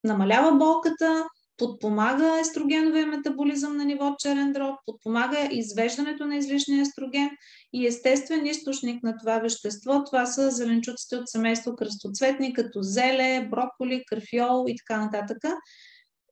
[0.04, 1.24] Намалява болката,
[1.56, 7.30] подпомага естрогеновия метаболизъм на ниво черен дроб, подпомага извеждането на излишния естроген
[7.72, 10.04] и естествен източник на това вещество.
[10.04, 15.38] Това са зеленчуците от семейство кръстоцветни, като зеле, броколи, карфиол и така нататък.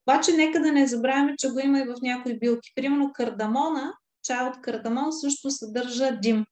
[0.07, 2.73] Обаче нека да не забравяме, че го има и в някои билки.
[2.75, 3.93] Примерно кардамона,
[4.23, 6.45] чай от кардамон също съдържа дим.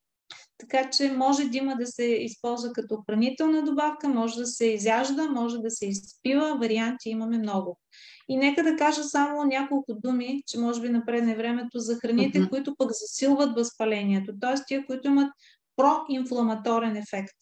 [0.57, 5.57] Така че може дима да се използва като хранителна добавка, може да се изяжда, може
[5.57, 7.79] да се изпива, варианти имаме много.
[8.31, 12.49] И нека да кажа само няколко думи, че може би напредне времето за храните, mm-hmm.
[12.49, 14.63] които пък засилват възпалението, т.е.
[14.67, 15.31] тия, които имат
[15.75, 17.35] проинфламаторен ефект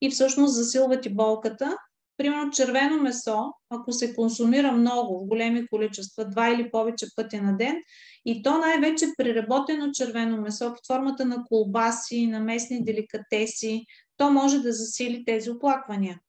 [0.00, 1.76] и всъщност засилват и болката.
[2.16, 7.56] Примерно червено месо, ако се консумира много, в големи количества, два или повече пъти на
[7.56, 7.76] ден,
[8.24, 13.84] и то най-вече преработено червено месо под формата на колбаси, на местни деликатеси,
[14.16, 16.20] то може да засили тези оплаквания.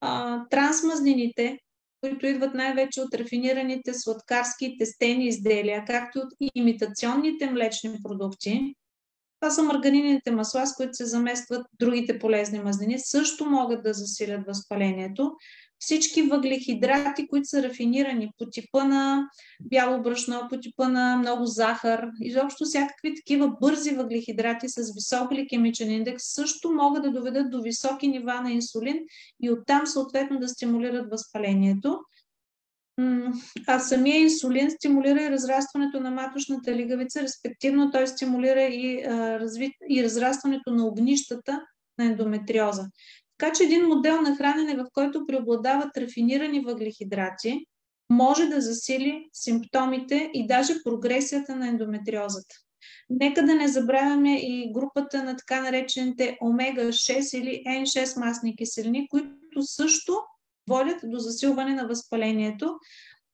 [0.00, 1.58] А, трансмазнините,
[2.02, 8.74] които идват най-вече от рафинираните сладкарски и тестени изделия, както от имитационните млечни продукти,
[9.40, 14.46] това са маргарините масла, с които се заместват другите полезни мазнини, също могат да засилят
[14.46, 15.32] възпалението.
[15.82, 19.28] Всички въглехидрати, които са рафинирани по типа на
[19.60, 25.90] бяло брашно, по типа на много захар, изобщо всякакви такива бързи въглехидрати с висок гликемичен
[25.90, 28.96] индекс също могат да доведат до високи нива на инсулин
[29.42, 31.98] и оттам съответно да стимулират възпалението.
[33.66, 39.72] А самия инсулин стимулира и разрастването на маточната лигавица, респективно той стимулира и, а, разви...
[39.90, 41.62] и разрастването на огнищата
[41.98, 42.84] на ендометриоза.
[43.42, 47.66] Така че един модел на хранене, в който преобладават рафинирани въглехидрати,
[48.10, 52.54] може да засили симптомите и даже прогресията на ендометриозата.
[53.10, 59.62] Нека да не забравяме и групата на така наречените омега-6 или N6 масни киселини, които
[59.62, 60.18] също
[60.68, 62.74] водят до засилване на възпалението.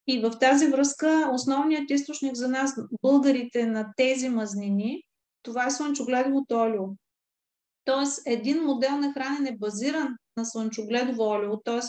[0.06, 5.02] И в тази връзка основният източник за нас, българите, на тези мазнини,
[5.42, 6.84] това е слънчогледовото олио.
[7.88, 11.80] Тоест, един модел на хранене базиран на слънчогледово олио, т.е.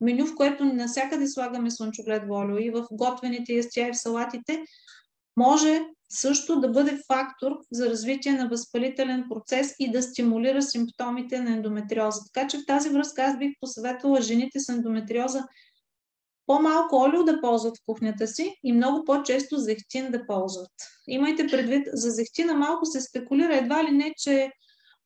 [0.00, 4.64] меню, в което навсякъде слагаме слънчогледово олио и в готвените ястия и в салатите,
[5.36, 11.50] може също да бъде фактор за развитие на възпалителен процес и да стимулира симптомите на
[11.50, 12.20] ендометриоза.
[12.34, 15.44] Така че в тази връзка аз бих посъветвала жените с ендометриоза
[16.46, 20.72] по-малко олио да ползват в кухнята си и много по-често зехтин да ползват.
[21.08, 24.50] Имайте предвид, за зехтина малко се спекулира едва ли не, че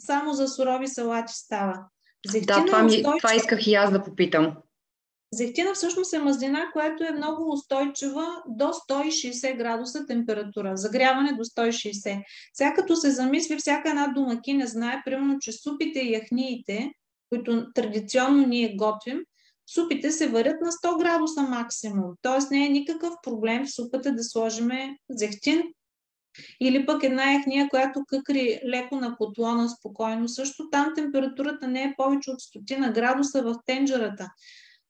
[0.01, 1.85] само за сурови салати става.
[2.27, 3.17] Зехтина да, това, ми, устойчива...
[3.19, 4.53] това исках и аз да попитам.
[5.33, 10.77] Зехтина всъщност е мазнина, която е много устойчива до 160 градуса температура.
[10.77, 12.23] Загряване до 160.
[12.55, 16.93] Сега като се замисли, всяка една домакиня знае, примерно, че супите и яхниите,
[17.29, 19.21] които традиционно ние готвим,
[19.75, 22.11] супите се варят на 100 градуса максимум.
[22.23, 25.63] Тоест не е никакъв проблем в супата да сложиме зехтин,
[26.61, 30.29] или пък една яхния, която къкри леко на котлона спокойно.
[30.29, 34.29] Също там температурата не е повече от стотина градуса в тенджерата.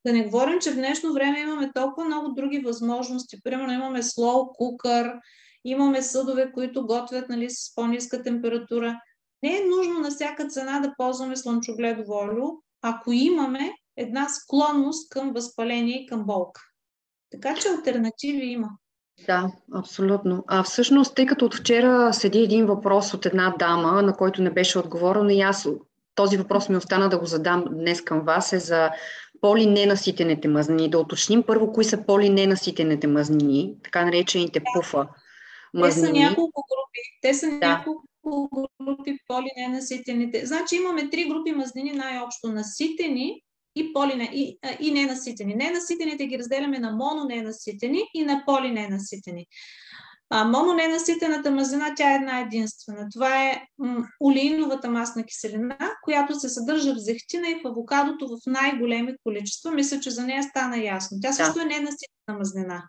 [0.07, 3.43] Да не говорим, че в днешно време имаме толкова много други възможности.
[3.43, 5.20] Примерно имаме slow cooker,
[5.64, 9.01] имаме съдове, които готвят нали, с по-ниска температура.
[9.43, 12.47] Не е нужно на всяка цена да ползваме слънчогледово олио,
[12.82, 16.61] ако имаме една склонност към възпаление и към болка.
[17.30, 18.68] Така че альтернативи има.
[19.26, 20.44] Да, абсолютно.
[20.46, 24.50] А всъщност, тъй като от вчера седи един въпрос от една дама, на който не
[24.50, 25.68] беше отговорено, и аз
[26.14, 28.90] този въпрос ми остана да го задам днес към вас, е за
[29.40, 30.90] полиненаситените мазнини.
[30.90, 35.08] Да уточним първо кои са полиненаситените мазнини, така наречените пуфа
[35.74, 36.12] мазнини.
[36.12, 37.00] Те са няколко групи.
[37.22, 37.68] Те са да.
[37.68, 40.46] няколко групи полиненаситените.
[40.46, 43.42] Значи имаме три групи мазнини най-общо наситени
[43.74, 45.54] и, полине, и, и ненаситени.
[45.54, 49.46] Ненаситените ги разделяме на мононенаситени и на полиненаситени.
[50.30, 53.06] А, мононенаситената мазнина, тя е една единствена.
[53.12, 58.38] Това е м- олеиновата масна киселина, която се съдържа в зехтина и в авокадото в
[58.46, 59.70] най-големи количества.
[59.70, 61.18] Мисля, че за нея стана ясно.
[61.22, 61.62] Тя също да.
[61.62, 62.82] е ненаситена мазнина.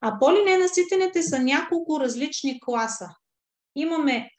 [0.00, 3.08] А полиненаситените са няколко различни класа.
[3.76, 4.30] Имаме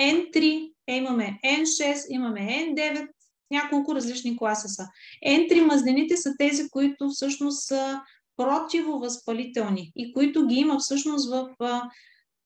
[0.00, 3.08] N3, е, имаме N6, имаме N9,
[3.54, 4.88] няколко различни класа са.
[5.26, 8.00] N3 мазнините са тези, които всъщност са
[8.36, 11.48] противовъзпалителни и които ги има всъщност в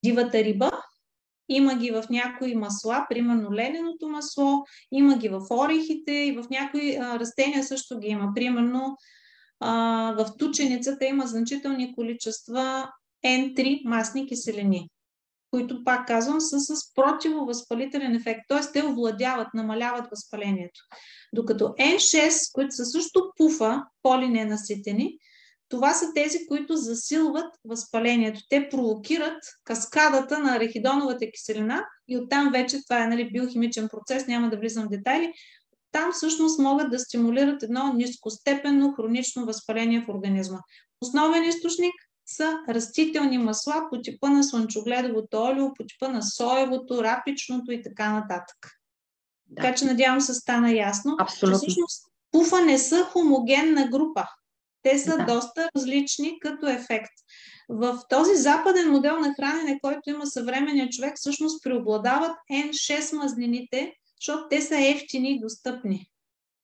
[0.03, 0.71] дивата риба,
[1.49, 6.95] има ги в някои масла, примерно лененото масло, има ги в орехите и в някои
[6.95, 8.31] а, растения също ги има.
[8.35, 8.97] Примерно
[9.59, 9.71] а,
[10.17, 12.91] в тученицата има значителни количества
[13.25, 14.89] N3 масни киселини,
[15.51, 18.71] които, пак казвам, са с противовъзпалителен ефект, т.е.
[18.73, 20.81] те овладяват, намаляват възпалението.
[21.33, 25.17] Докато N6, които са също пуфа, полиненаситени,
[25.69, 28.39] това са тези, които засилват възпалението.
[28.49, 34.49] Те провокират каскадата на рехидоновата киселина и оттам вече това е нали, биохимичен процес, няма
[34.49, 35.33] да влизам в детайли.
[35.91, 40.59] Там всъщност могат да стимулират едно нискостепенно хронично възпаление в организма.
[41.01, 41.93] Основен източник
[42.35, 48.13] са растителни масла по типа на слънчогледовото олио, по типа на соевото, рапичното и така
[48.13, 48.57] нататък.
[49.47, 49.61] Да.
[49.61, 51.59] Така че надявам се стана ясно, Абсолютно.
[51.59, 54.25] че всъщност пуфа не са хомогенна група.
[54.81, 55.25] Те са да.
[55.25, 57.11] доста различни като ефект.
[57.69, 64.47] В този западен модел на хранене, който има съвременния човек, всъщност преобладават N6 мазнините, защото
[64.49, 66.09] те са ефтини и достъпни.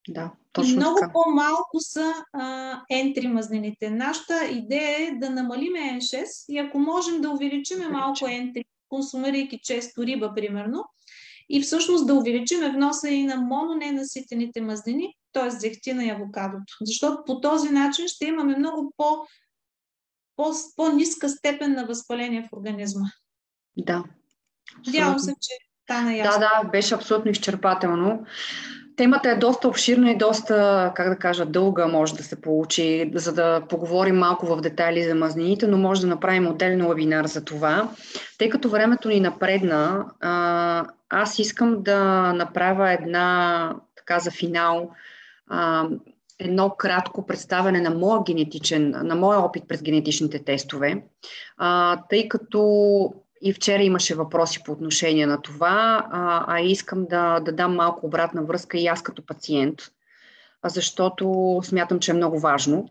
[0.09, 1.11] Да, точно и много така.
[1.13, 3.89] по-малко са а, N3 мазнините.
[3.89, 10.05] Нашата идея е да намалиме N6 и ако можем да увеличим малко N3, консумирайки често
[10.05, 10.85] риба, примерно,
[11.49, 15.49] и всъщност да увеличим вноса и на мононенаситените мазнини, т.е.
[15.49, 16.77] зехтина и авокадото.
[16.81, 19.25] Защото по този начин ще имаме много по,
[20.35, 23.05] по, по-ниска степен на възпаление в организма.
[23.77, 24.03] Да.
[24.87, 25.53] Надявам се, че
[25.83, 26.39] стана ясно.
[26.39, 28.25] Да, да, беше абсолютно изчерпателно.
[28.97, 33.33] Темата е доста обширна и доста, как да кажа, дълга може да се получи, за
[33.33, 37.89] да поговорим малко в детайли за мазнините, но може да направим отделен вебинар за това.
[38.37, 40.05] Тъй като времето ни напредна,
[41.09, 44.89] аз искам да направя една, така за финал,
[46.39, 51.03] едно кратко представяне на моя генетичен, на моя опит през генетичните тестове,
[52.09, 57.51] тъй като и вчера имаше въпроси по отношение на това, а, а искам да, да
[57.51, 59.79] дам малко обратна връзка и аз като пациент,
[60.65, 62.89] защото смятам, че е много важно.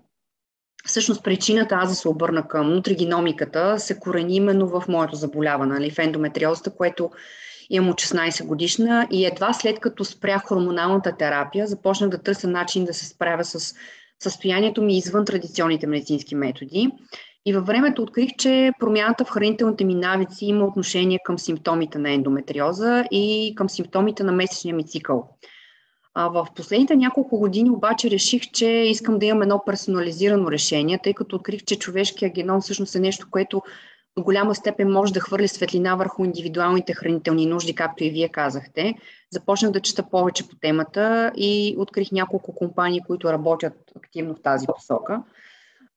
[0.86, 5.90] Всъщност причината аз да се обърна към нутригеномиката се корени именно в моето заболяване, нали,
[5.90, 7.10] в ендометриозата, което
[7.70, 12.84] имам от 16 годишна и едва след като спрях хормоналната терапия, започнах да търся начин
[12.84, 13.74] да се справя с
[14.22, 16.90] състоянието ми извън традиционните медицински методи.
[17.46, 22.10] И във времето открих, че промяната в хранителните ми навици има отношение към симптомите на
[22.10, 25.28] ендометриоза и към симптомите на месечния ми цикъл.
[26.14, 31.14] А в последните няколко години обаче реших, че искам да имам едно персонализирано решение, тъй
[31.14, 33.62] като открих, че човешкия геном всъщност е нещо, което
[34.16, 38.94] до голяма степен може да хвърли светлина върху индивидуалните хранителни нужди, както и вие казахте.
[39.30, 44.66] Започнах да чета повече по темата и открих няколко компании, които работят активно в тази
[44.66, 45.22] посока.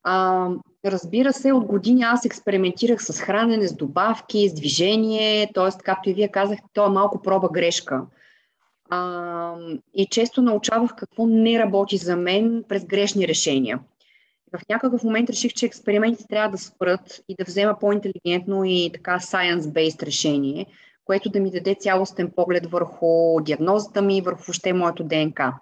[0.09, 0.49] А,
[0.85, 5.83] разбира се, от години аз експериментирах с хранене, с добавки, с движение, т.е.
[5.83, 8.05] както и вие казахте, то е малко проба грешка.
[8.89, 9.55] А,
[9.93, 13.79] и често научавах какво не работи за мен през грешни решения.
[14.57, 19.19] В някакъв момент реших, че експериментите трябва да спрат и да взема по-интелигентно и така
[19.19, 20.65] science-based решение,
[21.05, 25.53] което да ми даде цялостен поглед върху диагнозата ми, върху ще моето ДНК.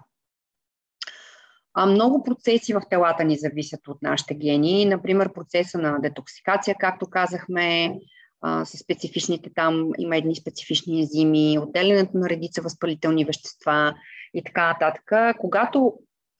[1.75, 4.85] А много процеси в телата ни зависят от нашите гени.
[4.85, 7.95] Например, процеса на детоксикация, както казахме,
[8.41, 13.93] а, с специфичните там, има едни специфични ензими, отделянето на редица възпалителни вещества
[14.33, 15.11] и така нататък.
[15.37, 15.93] Когато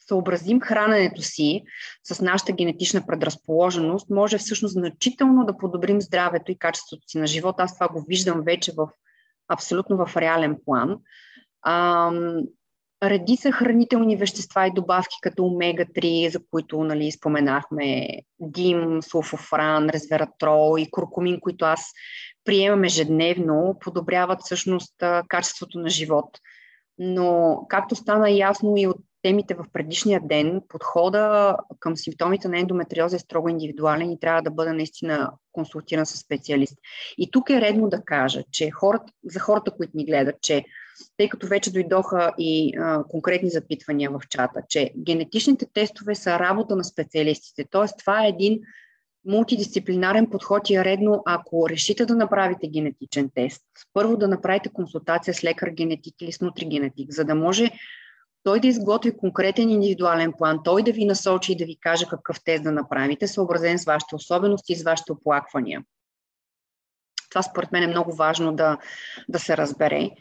[0.08, 1.64] съобразим храненето си
[2.04, 7.64] с нашата генетична предразположеност, може всъщност значително да подобрим здравето и качеството си на живота.
[7.64, 8.90] Аз това го виждам вече в
[9.48, 10.98] абсолютно в реален план.
[11.68, 12.38] Ам,
[13.04, 18.08] редица хранителни вещества и добавки, като омега-3, за които нали, споменахме,
[18.40, 21.92] дим, сулфофран, резвератрол и куркумин, които аз
[22.46, 24.94] приемам ежедневно, подобряват всъщност
[25.28, 26.40] качеството на живот.
[26.98, 33.16] Но, както стана ясно и от темите в предишния ден, подхода към симптомите на ендометриоза
[33.16, 36.78] е строго индивидуален и трябва да бъде наистина консултиран с специалист.
[37.18, 40.64] И тук е редно да кажа, че хората, за хората, които ни гледат, че
[41.18, 46.76] тъй като вече дойдоха и а, конкретни запитвания в чата, че генетичните тестове са работа
[46.76, 47.66] на специалистите.
[47.72, 47.98] Т.е.
[48.00, 48.60] това е един
[49.26, 55.34] мултидисциплинарен подход и е редно, ако решите да направите генетичен тест, първо да направите консултация
[55.34, 57.72] с лекар-генетик или с нутригенетик, за да може
[58.44, 62.44] той да изготви конкретен индивидуален план, той да ви насочи и да ви каже какъв
[62.44, 65.84] тест да направите, съобразен с вашите особености и с вашите оплаквания.
[67.30, 68.78] Това според мен е много важно да,
[69.30, 70.12] да се разбере.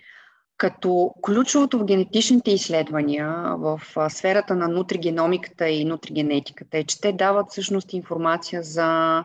[0.57, 7.50] Като ключовото в генетичните изследвания в сферата на нутригеномиката и нутригенетиката е, че те дават
[7.50, 9.24] всъщност информация за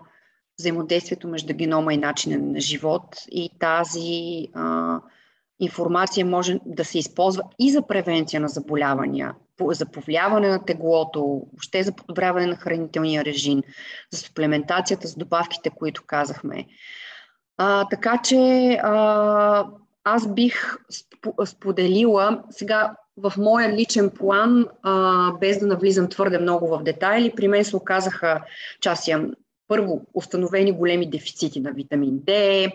[0.59, 4.99] взаимодействието между генома и начина на живот и тази а,
[5.59, 11.83] информация може да се използва и за превенция на заболявания, за повлияване на теглото, въобще
[11.83, 13.61] за подобряване на хранителния режим,
[14.11, 16.65] за суплементацията с добавките, които казахме.
[17.57, 19.65] А, така че а,
[20.03, 20.77] аз бих
[21.45, 27.47] споделила сега в моя личен план, а, без да навлизам твърде много в детайли, при
[27.47, 28.41] мен се оказаха,
[28.81, 29.31] че аз имам
[29.67, 32.71] първо установени големи дефицити на витамин D,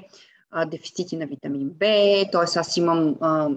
[0.51, 1.83] а, дефицити на витамин B,
[2.33, 2.59] т.е.
[2.59, 3.49] аз имам а,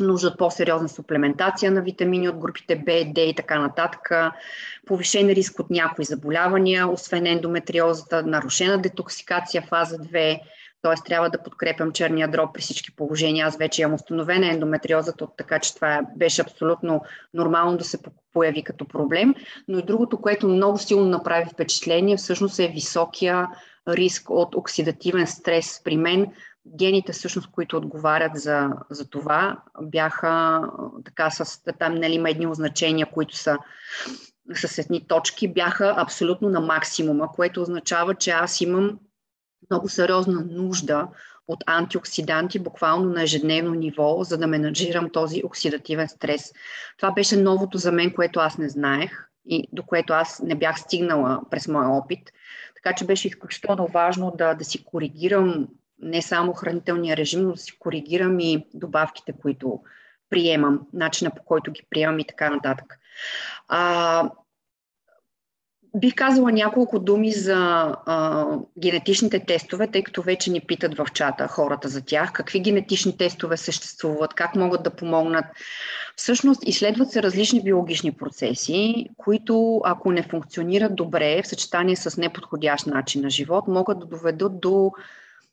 [0.00, 4.10] нужда от по-сериозна суплементация на витамини от групите B, D и така нататък,
[4.86, 10.40] повишен риск от някои заболявания, освен ендометриозата, нарушена детоксикация фаза 2,
[10.82, 10.94] т.е.
[11.06, 13.46] трябва да подкрепям черния дроб при всички положения.
[13.46, 17.02] Аз вече имам установена ендометриозата, така че това беше абсолютно
[17.34, 17.98] нормално да се
[18.32, 19.34] появи като проблем.
[19.68, 23.48] Но и другото, което много силно направи впечатление, всъщност е високия
[23.88, 26.26] риск от оксидативен стрес при мен.
[26.76, 30.62] Гените, всъщност, които отговарят за, за това, бяха
[31.04, 33.58] така с, там нали, има едни означения, които са
[34.54, 38.98] с едни точки, бяха абсолютно на максимума, което означава, че аз имам
[39.70, 41.08] много сериозна нужда
[41.48, 46.52] от антиоксиданти, буквално на ежедневно ниво, за да менаджирам този оксидативен стрес.
[46.96, 50.80] Това беше новото за мен, което аз не знаех и до което аз не бях
[50.80, 52.32] стигнала през моя опит.
[52.74, 55.68] Така че беше изключително важно да, да си коригирам
[56.02, 59.80] не само хранителния режим, но да си коригирам и добавките, които
[60.30, 62.98] приемам, начина по който ги приемам и така нататък.
[63.68, 64.30] А,
[65.94, 67.56] Бих казала няколко думи за
[68.06, 68.46] а,
[68.78, 72.32] генетичните тестове, тъй като вече ни питат в чата хората за тях.
[72.32, 75.44] Какви генетични тестове съществуват, как могат да помогнат.
[76.16, 82.86] Всъщност изследват се различни биологични процеси, които ако не функционират добре в съчетание с неподходящ
[82.86, 84.92] начин на живот, могат да доведат до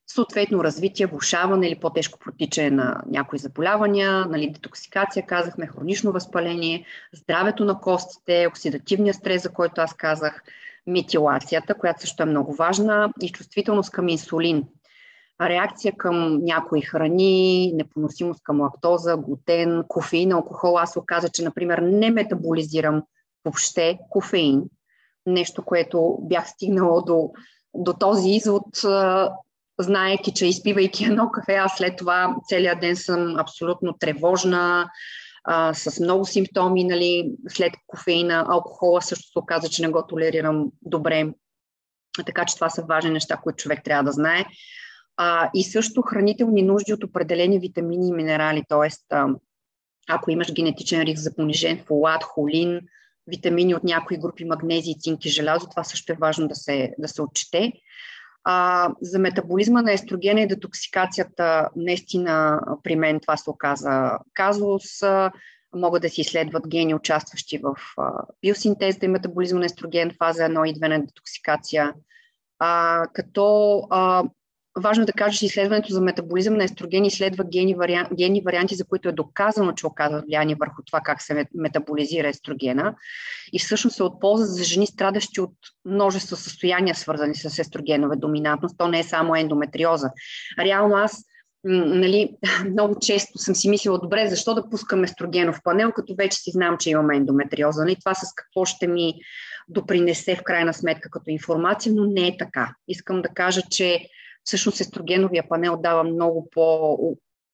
[0.08, 7.66] съответно развитие, влушаване или по-тежко протичане на някои заболявания, нали, детоксикация, казахме, хронично възпаление, здравето
[7.66, 10.44] на костите, оксидативния стрес, за който аз казах,
[10.88, 14.64] метилацията, която също е много важна, и чувствителност към инсулин.
[15.42, 20.80] Реакция към някои храни, непоносимост към лактоза, глутен, кофеин, алкохол.
[20.80, 23.04] Аз оказа, че, например, не метаболизирам
[23.46, 24.64] въобще кофеин.
[25.26, 27.32] Нещо, което бях стигнала до,
[27.74, 28.66] до този извод
[29.80, 34.90] знаеки, че изпивайки едно кафе, аз след това целият ден съм абсолютно тревожна,
[35.44, 40.66] а, с много симптоми, нали, след кофеина, алкохола също се оказа, че не го толерирам
[40.82, 41.28] добре.
[42.26, 44.46] Така че това са важни неща, които човек трябва да знае.
[45.18, 49.16] А, и също хранителни нужди от определени витамини и минерали, т.е.
[50.10, 52.80] ако имаш генетичен риск за понижен фолат, холин,
[53.28, 57.08] витамини от някои групи магнези, цинк и желязо, това също е важно да се, да
[57.08, 57.72] се отчете.
[58.50, 64.84] А, за метаболизма на естрогена и детоксикацията, наистина при мен това се оказа казус.
[65.76, 67.76] Могат да се изследват гени, участващи в
[68.42, 71.94] биосинтеза и метаболизма на естроген, фаза 1 и 2 на детоксикация.
[72.60, 74.24] А, като а,
[74.82, 78.86] важно да кажа, че изследването за метаболизъм на естроген изследва гени, варианти, гени варианти, за
[78.86, 82.96] които е доказано, че оказват влияние върху това как се метаболизира естрогена.
[83.54, 85.54] И всъщност се от полза за жени, страдащи от
[85.86, 88.78] множество състояния, свързани с естрогенова доминантност.
[88.78, 90.10] То не е само ендометриоза.
[90.60, 91.24] Реално аз
[91.64, 92.30] нали,
[92.70, 96.78] много често съм си мислила, добре, защо да пускам естрогенов панел, като вече си знам,
[96.78, 97.82] че имаме ендометриоза.
[97.82, 97.96] Нали?
[97.96, 99.14] Това с какво ще ми
[99.70, 102.76] допринесе в крайна сметка като информация, но не е така.
[102.88, 104.08] Искам да кажа, че
[104.48, 106.98] всъщност естрогеновия панел дава много по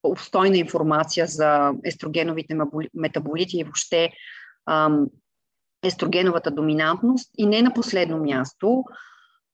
[0.04, 2.58] обстойна информация за естрогеновите
[2.94, 4.10] метаболити и въобще
[4.70, 5.08] ам,
[5.86, 7.32] естрогеновата доминантност.
[7.38, 8.84] И не на последно място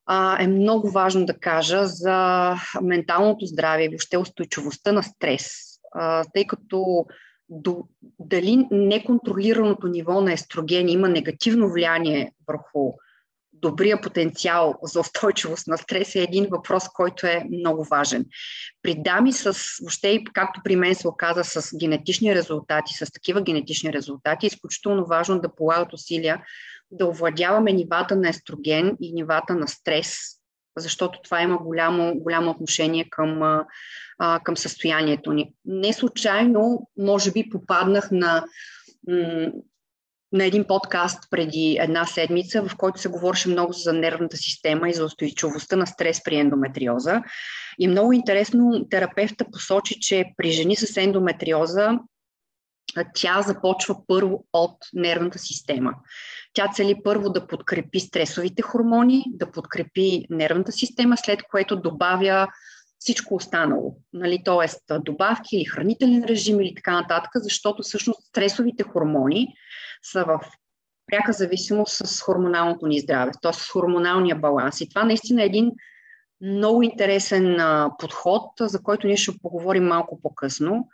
[0.06, 5.46] а, е много важно да кажа за менталното здраве и въобще устойчивостта на стрес,
[5.92, 7.06] а, тъй като
[7.50, 7.84] до,
[8.20, 12.94] дали неконтролираното ниво на естроген има негативно влияние върху
[13.62, 18.26] добрия потенциал за устойчивост на стрес е един въпрос, който е много важен.
[18.82, 23.94] При дами с, въобще както при мен се оказа, с генетични резултати, с такива генетични
[23.94, 26.44] резултати, е изключително важно да полагат усилия
[26.92, 30.18] да овладяваме нивата на естроген и нивата на стрес,
[30.78, 33.44] защото това има голямо, голямо отношение към,
[34.20, 35.54] а, към състоянието ни.
[35.66, 38.46] Не случайно, може би, попаднах на
[40.34, 44.94] на един подкаст преди една седмица, в който се говореше много за нервната система и
[44.94, 47.22] за устойчивостта на стрес при ендометриоза.
[47.80, 52.00] И много интересно, терапевта посочи, че при жени с ендометриоза
[53.14, 55.94] тя започва първо от нервната система.
[56.54, 62.48] Тя цели първо да подкрепи стресовите хормони, да подкрепи нервната система, след което добавя
[63.00, 63.96] всичко останало.
[64.14, 69.48] Нали, Тоест добавки или хранителен режим или така нататък, защото всъщност стресовите хормони
[70.04, 70.40] са в
[71.08, 73.54] пряка зависимост с хормоналното ни здраве, т.е.
[73.54, 74.82] с хормоналния баланс.
[74.82, 75.72] И това наистина е един
[76.42, 80.88] много интересен а, подход, за който ние ще поговорим малко по-късно,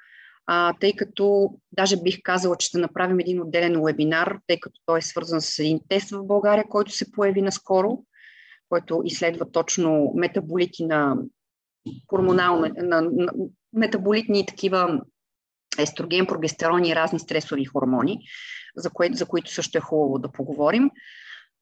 [0.48, 5.00] а, тъй като даже бих казала, че ще направим един отделен вебинар, тъй като той
[5.00, 8.04] е свързан с един тест в България, който се появи наскоро,
[8.70, 11.18] който изследва точно метаболити на
[12.10, 13.32] хормонални, на, на
[13.74, 15.02] метаболитни такива
[15.80, 18.20] естроген, прогестерон и разни стресови хормони,
[18.76, 20.92] за, кое, за които също е хубаво да поговорим.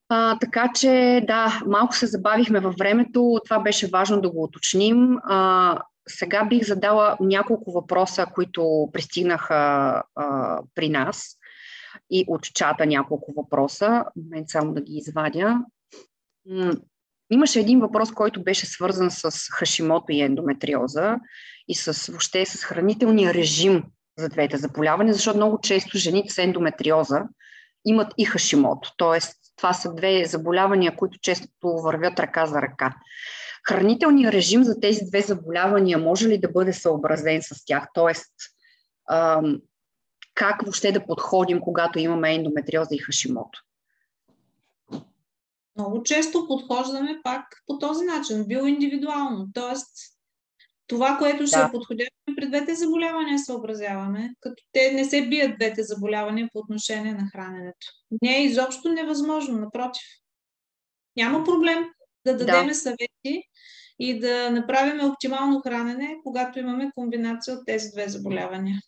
[0.09, 5.17] А, така че, да, малко се забавихме във времето, това беше важно да го уточним.
[5.23, 11.37] А, сега бих задала няколко въпроса, които пристигнаха а, при нас
[12.09, 14.05] и от чата няколко въпроса.
[14.15, 15.59] Момент само да ги извадя.
[17.33, 21.15] Имаше един въпрос, който беше свързан с хашимото и ендометриоза
[21.67, 23.83] и с, въобще с хранителния режим
[24.17, 27.23] за двете заболявания, защото много често жените с ендометриоза
[27.85, 28.93] имат и хашимото.
[28.97, 32.95] Тоест, това са две заболявания, които често вървят ръка за ръка.
[33.67, 37.87] Хранителният режим за тези две заболявания може ли да бъде съобразен с тях?
[37.93, 38.33] Тоест,
[40.33, 43.63] как въобще да подходим, когато имаме ендометриоза и хашимото?
[45.75, 49.47] Много често подхождаме пак по този начин, биоиндивидуално.
[49.53, 49.89] Тоест,
[50.87, 51.65] това, което ще да.
[51.65, 57.13] е подходящо при двете заболявания съобразяваме, като те не се бият двете заболявания по отношение
[57.13, 57.87] на храненето.
[58.21, 60.03] Не е изобщо невъзможно, напротив.
[61.17, 61.85] Няма проблем
[62.25, 62.75] да дадем да.
[62.75, 63.49] съвети
[63.99, 68.79] и да направим оптимално хранене, когато имаме комбинация от тези две заболявания.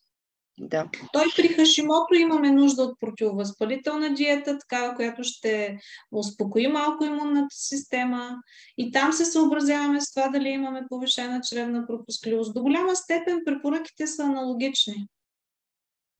[0.60, 0.90] Да.
[1.14, 5.78] Той при Хашимото имаме нужда от противовъзпалителна диета, такава, която ще
[6.12, 8.36] успокои малко имунната система.
[8.78, 12.54] И там се съобразяваме с това дали имаме повишена чревна пропускливост.
[12.54, 15.08] До голяма степен препоръките са аналогични.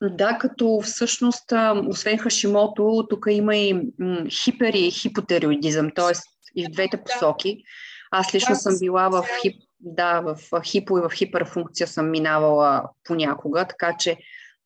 [0.04, 1.54] Да, като всъщност,
[1.88, 3.82] освен Хашимото, тук има и
[4.30, 6.14] хипер и хипотероидизъм, т.е.
[6.56, 7.64] и в двете посоки.
[8.12, 9.56] Аз лично съм била в хип,
[9.86, 14.18] да, в хипо и в хиперфункция съм минавала понякога, така че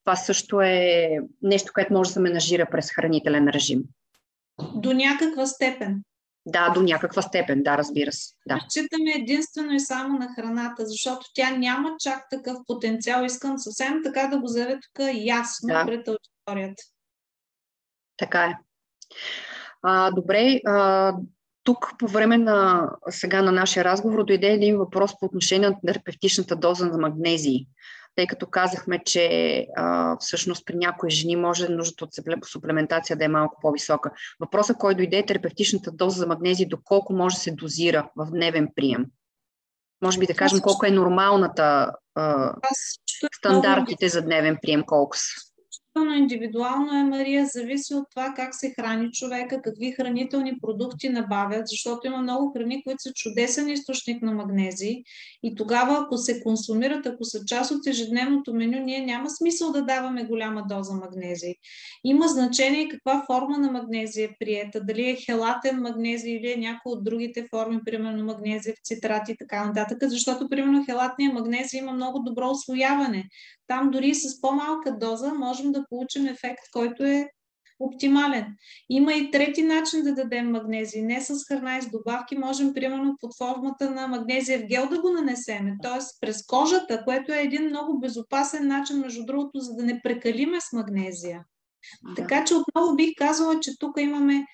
[0.05, 1.09] това също е
[1.41, 3.83] нещо, което може да се менажира през хранителен режим.
[4.75, 6.03] До някаква степен.
[6.45, 8.33] Да, до някаква степен, да, разбира се.
[8.47, 8.55] Да.
[8.55, 13.23] Разчитаме единствено и само на храната, защото тя няма чак такъв потенциал.
[13.23, 15.85] Искам съвсем така да го заявя тук ясно да.
[15.85, 16.83] пред аудиторията.
[18.17, 18.53] Така е.
[19.81, 21.13] А, добре, а,
[21.63, 26.55] тук по време на сега на нашия разговор дойде един въпрос по отношение на терапевтичната
[26.55, 27.67] доза на магнезии,
[28.15, 33.27] тъй като казахме, че а, всъщност при някои жени може нуждата от суплементация да е
[33.27, 34.11] малко по-висока.
[34.39, 38.67] Въпросът, който дойде е терапевтичната доза за магнезии, доколко може да се дозира в дневен
[38.75, 39.05] прием.
[40.01, 42.53] Може би да кажем колко е нормалната а,
[43.35, 45.48] стандартите за дневен прием, колко са
[45.89, 51.67] изключително индивидуално е, Мария, зависи от това как се храни човека, какви хранителни продукти набавят,
[51.67, 55.03] защото има много храни, които са чудесен източник на магнезии
[55.43, 59.85] и тогава, ако се консумират, ако са част от ежедневното меню, ние няма смисъл да
[59.85, 61.55] даваме голяма доза магнезии.
[62.03, 66.91] Има значение каква форма на магнезия е приета, дали е хелатен магнезий или е някой
[66.91, 71.91] от другите форми, примерно магнезия в цитрати и така нататък, защото примерно хелатния магнезия има
[71.91, 73.29] много добро освояване.
[73.69, 77.29] Там дори с по-малка доза можем да получим ефект, който е
[77.79, 78.55] оптимален.
[78.89, 81.05] Има и трети начин да дадем магнезия.
[81.05, 85.01] Не с храна и с добавки, можем примерно под формата на магнезия в гел да
[85.01, 85.99] го нанесеме, т.е.
[86.21, 90.73] през кожата, което е един много безопасен начин, между другото, за да не прекалиме с
[90.73, 91.43] магнезия.
[92.03, 92.15] Да.
[92.15, 94.45] Така че отново бих казала, че тук имаме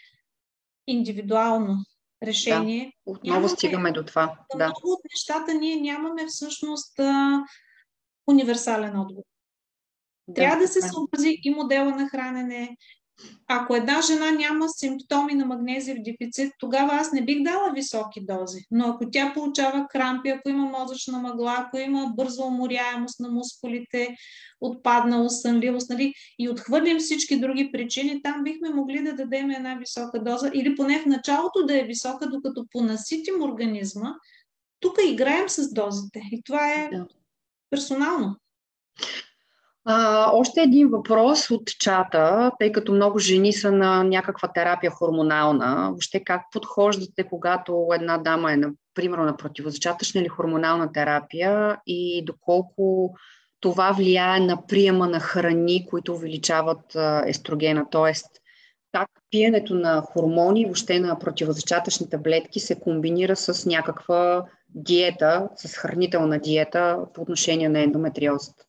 [0.88, 1.78] индивидуално
[2.24, 2.86] решение.
[2.86, 4.38] Да, отново нямаме, стигаме до това.
[4.56, 4.66] Да.
[4.66, 7.44] Много от нещата ние нямаме всъщност а,
[8.28, 9.24] универсален отговор.
[10.36, 12.78] Трябва да се съобрази и модела на хранене,
[13.48, 18.60] ако една жена няма симптоми на магнезиев дефицит, тогава аз не бих дала високи дози.
[18.72, 24.16] Но ако тя получава крампи, ако има мозъчна мъгла, ако има бърза уморяемост на мускулите,
[24.62, 30.24] отпадналост, сънливост, нали, и отхвърлим всички други причини, там бихме могли да дадем една висока
[30.24, 34.14] доза или поне в началото да е висока, докато понаситим организма.
[34.80, 36.90] Тук играем с дозите и това е
[37.70, 38.36] персонално.
[39.88, 45.88] А, още един въпрос от чата, тъй като много жени са на някаква терапия хормонална.
[45.90, 53.16] Въобще как подхождате, когато една дама е, например, на противозачатъчна или хормонална терапия и доколко
[53.60, 58.14] това влияе на приема на храни, които увеличават естрогена, т.е.
[58.92, 66.40] как пиенето на хормони, въобще на противозачатъчни таблетки се комбинира с някаква диета, с хранителна
[66.40, 68.66] диета по отношение на ендометриозата.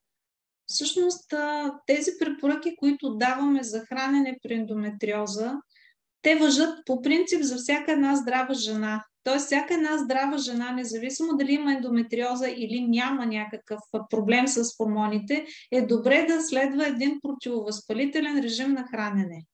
[0.66, 1.34] Всъщност
[1.86, 5.52] тези препоръки, които даваме за хранене при ендометриоза,
[6.22, 9.04] те въжат по принцип за всяка една здрава жена.
[9.24, 15.46] Тоест, всяка една здрава жена, независимо дали има ендометриоза или няма някакъв проблем с хормоните,
[15.72, 19.44] е добре да следва един противовъзпалителен режим на хранене.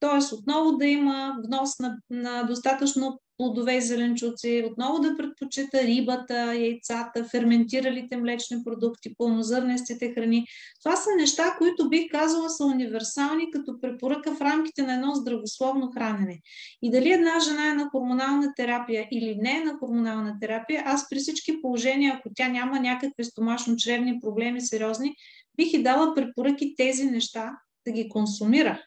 [0.00, 6.54] Тоест, отново да има внос на, на достатъчно плодове и зеленчуци, отново да предпочита рибата,
[6.54, 10.46] яйцата, ферментиралите млечни продукти, пълнозърнестите храни.
[10.84, 15.90] Това са неща, които бих казала са универсални като препоръка в рамките на едно здравословно
[15.94, 16.40] хранене.
[16.82, 21.08] И дали една жена е на хормонална терапия или не е на хормонална терапия, аз
[21.08, 25.14] при всички положения, ако тя няма някакви стомашно-чревни проблеми сериозни,
[25.56, 27.52] бих и дала препоръки тези неща
[27.86, 28.82] да ги консумира.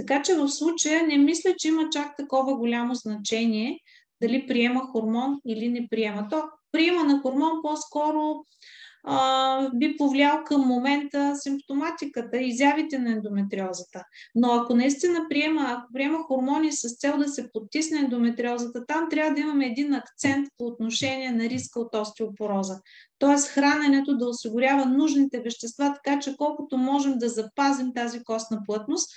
[0.00, 3.78] Така че в случая не мисля, че има чак такова голямо значение
[4.22, 6.28] дали приема хормон или не приема.
[6.30, 8.44] То приема на хормон по-скоро
[9.04, 14.04] а, би повлиял към момента симптоматиката, изявите на ендометриозата.
[14.34, 19.34] Но ако наистина приема, ако приема хормони с цел да се потисне ендометриозата, там трябва
[19.34, 22.80] да имаме един акцент по отношение на риска от остеопороза.
[23.18, 29.10] Тоест храненето да осигурява нужните вещества, така че колкото можем да запазим тази костна плътност,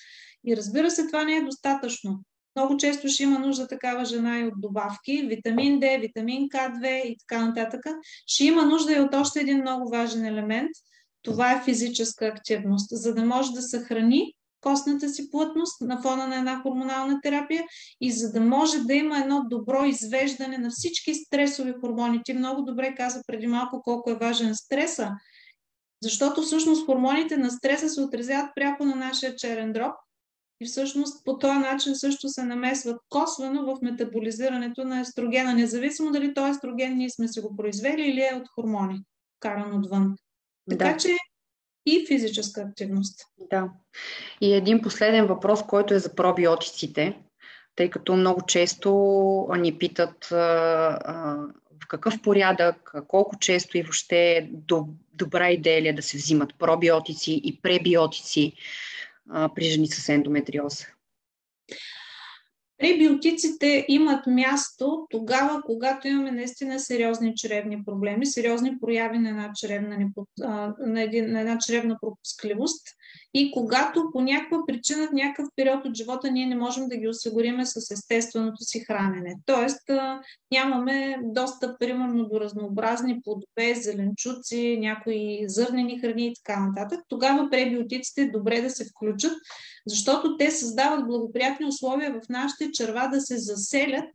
[0.46, 2.20] и разбира се, това не е достатъчно.
[2.56, 7.18] Много често ще има нужда такава жена и от добавки, витамин D, витамин К2 и
[7.18, 7.82] така нататък.
[8.28, 10.72] Ще има нужда и от още един много важен елемент.
[11.22, 16.36] Това е физическа активност, за да може да съхрани костната си плътност на фона на
[16.36, 17.64] една хормонална терапия
[18.02, 22.22] и за да може да има едно добро извеждане на всички стресови хормони.
[22.26, 25.12] Ти много добре каза преди малко колко е важен стреса,
[26.04, 29.94] защото всъщност хормоните на стреса се отразяват пряко на нашия черен дроб
[30.64, 36.34] и всъщност по този начин също се намесват косвено в метаболизирането на естрогена, независимо дали
[36.34, 39.00] този естроген ние сме си го произвели или е от хормони,
[39.40, 40.16] каран отвън.
[40.70, 40.98] Така да.
[40.98, 41.18] че
[41.86, 43.20] и физическа активност.
[43.50, 43.70] Да.
[44.42, 47.18] И един последен въпрос, който е за пробиотиците,
[47.76, 48.90] тъй като много често
[49.58, 50.36] ни питат а,
[51.06, 51.38] а,
[51.84, 54.50] в какъв порядък, колко често и въобще е
[55.14, 58.54] добра идея ли е да се взимат пробиотици и пребиотици
[59.30, 60.86] а, при жени с ендометриоза?
[62.78, 69.98] Пребиотиците имат място тогава, когато имаме наистина сериозни чревни проблеми, сериозни прояви на една чревна,
[70.80, 72.88] на, един, на една чревна пропускливост
[73.34, 77.08] и когато по някаква причина в някакъв период от живота ние не можем да ги
[77.08, 79.36] осигуриме с естественото си хранене.
[79.46, 79.82] Тоест
[80.52, 88.22] нямаме достъп, примерно, до разнообразни плодове, зеленчуци, някои зърнени храни и така нататък, тогава пребиотиците
[88.22, 89.34] е добре да се включат,
[89.88, 94.10] защото те създават благоприятни условия в нашите черва да се заселят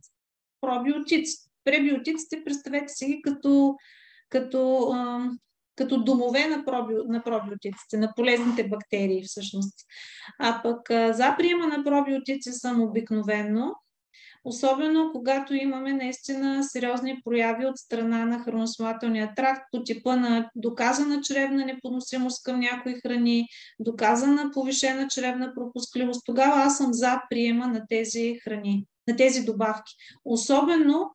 [0.61, 1.37] пробиотици.
[1.63, 3.75] Пребиотиците, представете си ги като,
[4.29, 4.93] като
[5.79, 9.79] като домове на, проби, на пробиотиците, на полезните бактерии всъщност.
[10.39, 13.75] А пък за приема на пробиотици съм обикновено,
[14.43, 21.21] особено когато имаме наистина сериозни прояви от страна на храносмилателния тракт по типа на доказана
[21.21, 23.47] чревна непоносимост към някои храни,
[23.79, 29.93] доказана повишена чревна пропускливост, тогава аз съм за приема на тези храни, на тези добавки.
[30.25, 31.11] Особено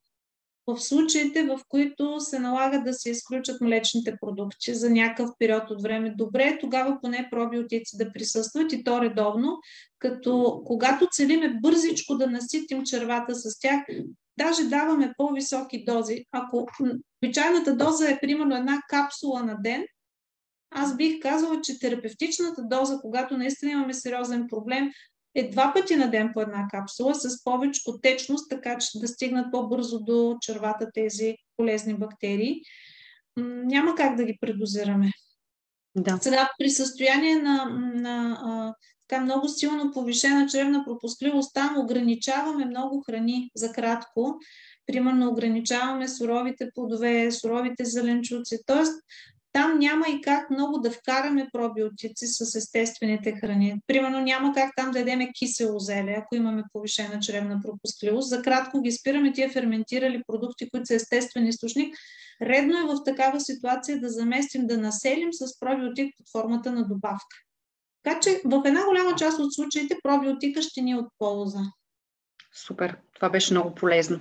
[0.67, 5.83] в случаите, в които се налага да се изключат млечните продукти за някакъв период от
[5.83, 9.59] време, добре тогава поне пробиотици да присъстват и то редовно,
[9.99, 13.81] като когато целиме бързичко да наситим червата с тях,
[14.39, 16.25] даже даваме по-високи дози.
[16.33, 16.67] Ако
[17.23, 19.85] обичайната доза е примерно една капсула на ден,
[20.71, 24.91] аз бих казала, че терапевтичната доза, когато наистина имаме сериозен проблем,
[25.35, 29.53] е два пъти на ден по една капсула с повече течност, така че да стигнат
[29.53, 32.61] по-бързо до червата тези полезни бактерии.
[33.65, 35.11] Няма как да ги предозираме.
[35.97, 36.19] Да.
[36.23, 38.75] Сега при състояние на, на а,
[39.09, 44.39] така много силно повишена чревна пропускливост, там ограничаваме много храни за кратко.
[44.87, 48.59] Примерно ограничаваме суровите плодове, суровите зеленчуци.
[48.67, 49.03] Тоест,
[49.55, 53.81] там няма и как много да вкараме пробиотици с естествените храни.
[53.87, 58.29] Примерно няма как там да ядеме кисело зеле, ако имаме повишена чревна пропускливост.
[58.29, 61.97] За кратко ги спираме тия ферментирали продукти, които са естествен източник.
[62.43, 67.37] Редно е в такава ситуация да заместим, да населим с пробиотик под формата на добавка.
[68.03, 71.61] Така че в една голяма част от случаите пробиотика ще ни е от полза.
[72.55, 74.21] Супер, това беше много полезно.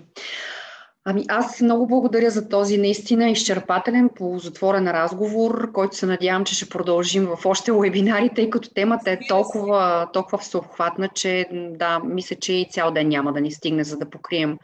[1.05, 6.69] Ами аз много благодаря за този наистина изчерпателен, ползотворен разговор, който се надявам, че ще
[6.69, 12.53] продължим в още вебинари, тъй като темата е толкова, толкова всеобхватна, че да, мисля, че
[12.53, 14.57] и цял ден няма да ни стигне, за да покрием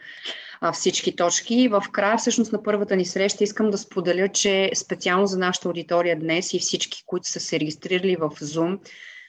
[0.73, 1.67] всички точки.
[1.67, 6.19] В края всъщност на първата ни среща искам да споделя, че специално за нашата аудитория
[6.19, 8.79] днес и всички, които са се регистрирали в Zoom,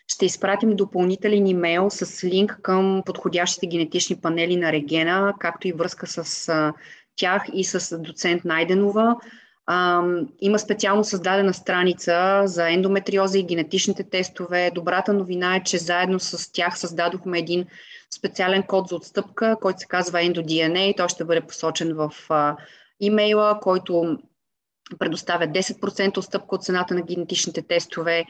[0.08, 6.06] ще изпратим допълнителен имейл с линк към подходящите генетични панели на Регена, както и връзка
[6.06, 6.48] с
[7.20, 9.16] тях и с доцент Найденова.
[10.40, 14.70] Има специално създадена страница за ендометриоза и генетичните тестове.
[14.74, 17.66] Добрата новина е, че заедно с тях създадохме един
[18.14, 20.96] специален код за отстъпка, който се казва EndoDNA.
[20.96, 22.10] Той ще бъде посочен в
[23.00, 24.18] имейла, който
[24.98, 28.24] предоставя 10% отстъпка от цената на генетичните тестове.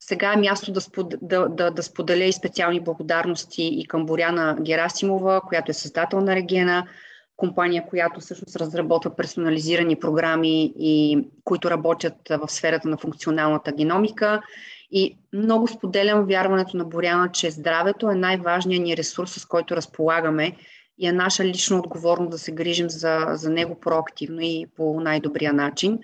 [0.00, 4.56] Сега е място да, спод, да, да, да споделя и специални благодарности и към Боряна
[4.60, 6.86] Герасимова, която е създател на Регена,
[7.36, 14.42] компания, която всъщност разработва персонализирани програми, и, които работят в сферата на функционалната геномика.
[14.90, 20.56] И много споделям вярването на Боряна, че здравето е най-важният ни ресурс, с който разполагаме
[20.98, 25.52] и е наша лична отговорност да се грижим за, за него проактивно и по най-добрия
[25.52, 25.98] начин.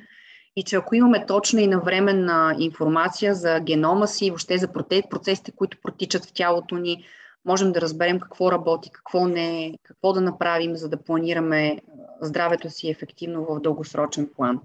[0.56, 4.68] И че ако имаме точна и навременна информация за генома си, въобще за
[5.10, 7.04] процесите, които протичат в тялото ни,
[7.44, 11.78] можем да разберем какво работи, какво не, какво да направим, за да планираме
[12.20, 14.60] здравето си ефективно в дългосрочен план.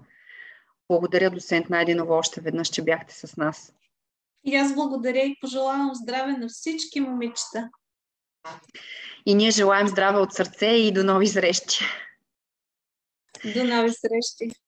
[0.88, 3.72] Благодаря, доцент Найденова, още веднъж, че бяхте с нас.
[4.44, 7.70] И аз благодаря и пожелавам здраве на всички момичета.
[9.26, 11.78] И ние желаем здраве от сърце и до нови срещи.
[13.54, 14.58] До нови срещи.